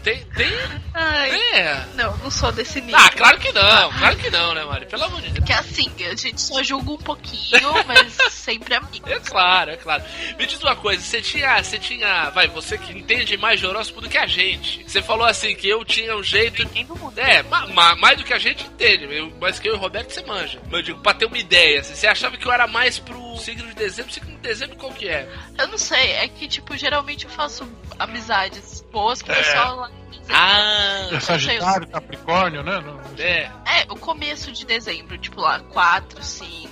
[0.03, 0.25] Tem.
[0.35, 0.53] Tem.
[0.95, 1.85] Ai, É.
[1.95, 2.99] não, não sou desse nível.
[2.99, 4.87] Ah, claro que não, claro que não, né, Mari?
[4.87, 5.39] Pelo amor de Deus.
[5.39, 9.09] Porque assim, a gente só julga um pouquinho, mas sempre amigo.
[9.09, 10.03] É claro, é claro.
[10.39, 14.01] Me diz uma coisa, você tinha, você tinha, vai, você que entende mais de horóscopo
[14.03, 14.83] do que a gente.
[14.89, 16.63] Você falou assim que eu tinha um jeito,
[16.99, 17.19] muito.
[17.19, 19.81] é, ma- ma- mais do que a gente entende, eu, mais que eu e o
[19.81, 20.59] Roberto você manja.
[20.65, 23.37] Mas eu digo, pra ter uma ideia, assim, você achava que eu era mais pro
[23.39, 25.29] signo de dezembro, signo de dezembro qual que é?
[25.59, 27.69] Eu não sei, é que, tipo, geralmente eu faço
[27.99, 29.92] amizades boas com o pessoal lá.
[30.29, 32.81] Ah, É Sagitário, Capricórnio, né?
[32.81, 33.51] Não- é.
[33.67, 36.72] É, o começo de dezembro, tipo lá, 4, 5.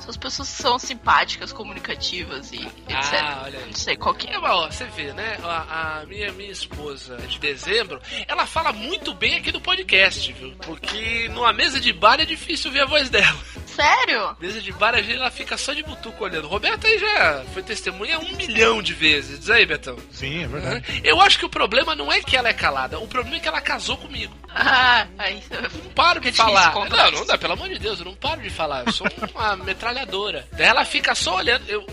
[0.00, 2.88] São as pessoas que são simpáticas, comunicativas e etc.
[2.88, 3.66] Ah, olha aí.
[3.66, 4.38] Não sei qual que é.
[4.38, 5.38] Mas, ó, você vê, né?
[5.42, 10.52] A, a minha, minha esposa de dezembro, ela fala muito bem aqui do podcast, viu?
[10.64, 13.38] Porque numa mesa de bar é difícil ver a voz dela.
[13.66, 14.36] Sério?
[14.40, 16.48] Mesa de bar, às vezes ela fica só de butuco olhando.
[16.48, 19.38] Roberto aí já foi testemunha um milhão de vezes.
[19.38, 19.96] Diz aí, Betão.
[20.10, 21.00] Sim, é verdade.
[21.04, 23.48] Eu acho que o problema não é que ela é calada, o problema é que
[23.48, 24.34] ela casou comigo.
[24.52, 25.42] Ah, aí.
[25.84, 26.74] não paro de falar.
[26.74, 28.84] Não, não dá, pelo amor de Deus, eu não paro de falar.
[28.86, 29.56] Eu sou uma
[30.00, 30.46] metralhadora.
[30.52, 31.68] Daí ela fica só olhando.
[31.68, 31.86] Eu,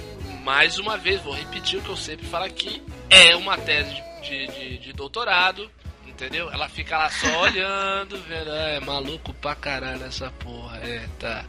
[0.43, 2.81] mais uma vez, vou repetir o que eu sempre falo aqui.
[3.09, 5.69] É uma tese de, de, de doutorado.
[6.07, 6.51] Entendeu?
[6.51, 10.77] Ela fica lá só olhando, vendo, ah, é maluco pra caralho essa porra.
[10.77, 11.45] É, tá.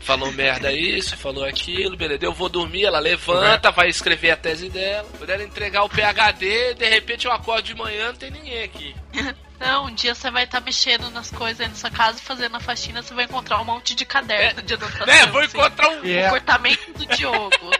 [0.00, 2.24] Falou merda isso, falou aquilo, beleza.
[2.24, 5.08] Eu vou dormir, ela levanta, vai escrever a tese dela.
[5.18, 8.94] Quando ela entregar o PHD, de repente eu acordo de manhã, não tem ninguém aqui.
[9.64, 12.60] Não, um dia você vai estar mexendo nas coisas aí na sua casa, fazendo a
[12.60, 15.06] faxina, você vai encontrar um monte de caderno de anotação.
[15.06, 15.26] Né?
[15.26, 15.56] Vou assim.
[15.56, 16.00] encontrar um.
[16.02, 17.70] O é, comportamento do Diogo.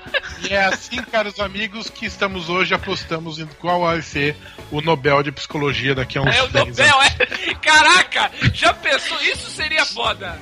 [0.49, 4.35] e é assim, caros amigos, que estamos hoje apostamos em qual vai ser
[4.71, 7.15] o Nobel de Psicologia daqui a uns É o 10 Nobel, anos.
[7.21, 7.55] é?
[7.57, 9.21] Caraca, já pensou?
[9.23, 10.41] Isso seria foda.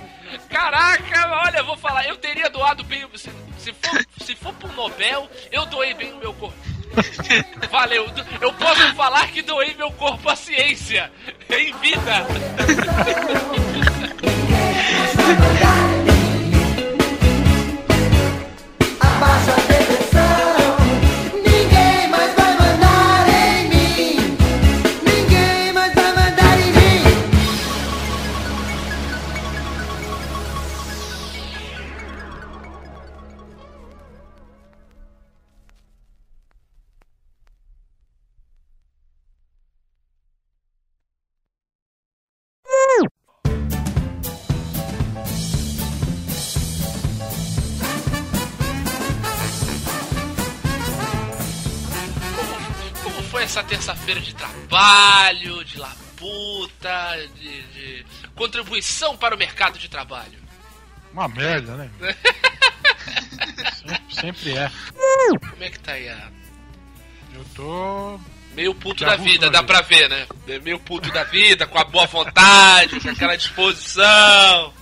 [0.49, 3.05] Caraca, olha, eu vou falar, eu teria doado bem.
[3.15, 6.57] Se, se, for, se for pro Nobel, eu doei bem o meu corpo.
[7.71, 8.07] Valeu,
[8.41, 11.11] eu posso falar que doei meu corpo à ciência
[11.49, 12.27] em vida.
[56.93, 60.41] labuta, de, de contribuição para o mercado de trabalho?
[61.13, 61.91] Uma merda, né?
[63.75, 64.71] sempre, sempre é.
[65.51, 66.31] Como é que tá aí a.
[67.35, 68.21] Eu tô.
[68.55, 70.27] Meio puto da vida, dá pra ver, né?
[70.47, 74.75] É Meio puto da vida, com a boa vontade, com aquela disposição.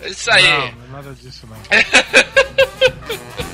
[0.00, 0.46] É isso aí.
[0.46, 1.56] Não, não é nada disso, não.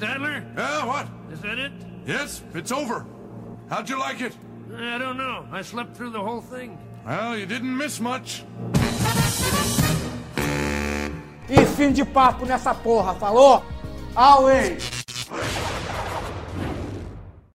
[0.00, 0.42] Stadler?
[0.56, 1.06] Yeah, what?
[1.30, 1.72] Is that it?
[2.06, 3.04] Yes, it's over.
[3.68, 4.34] How'd you like it?
[4.74, 5.44] I don't know.
[5.52, 6.78] I slept through the whole thing.
[7.04, 8.42] Well, you didn't miss much.
[11.50, 13.62] E fim de papo nessa porra, falou?
[14.16, 14.78] Away!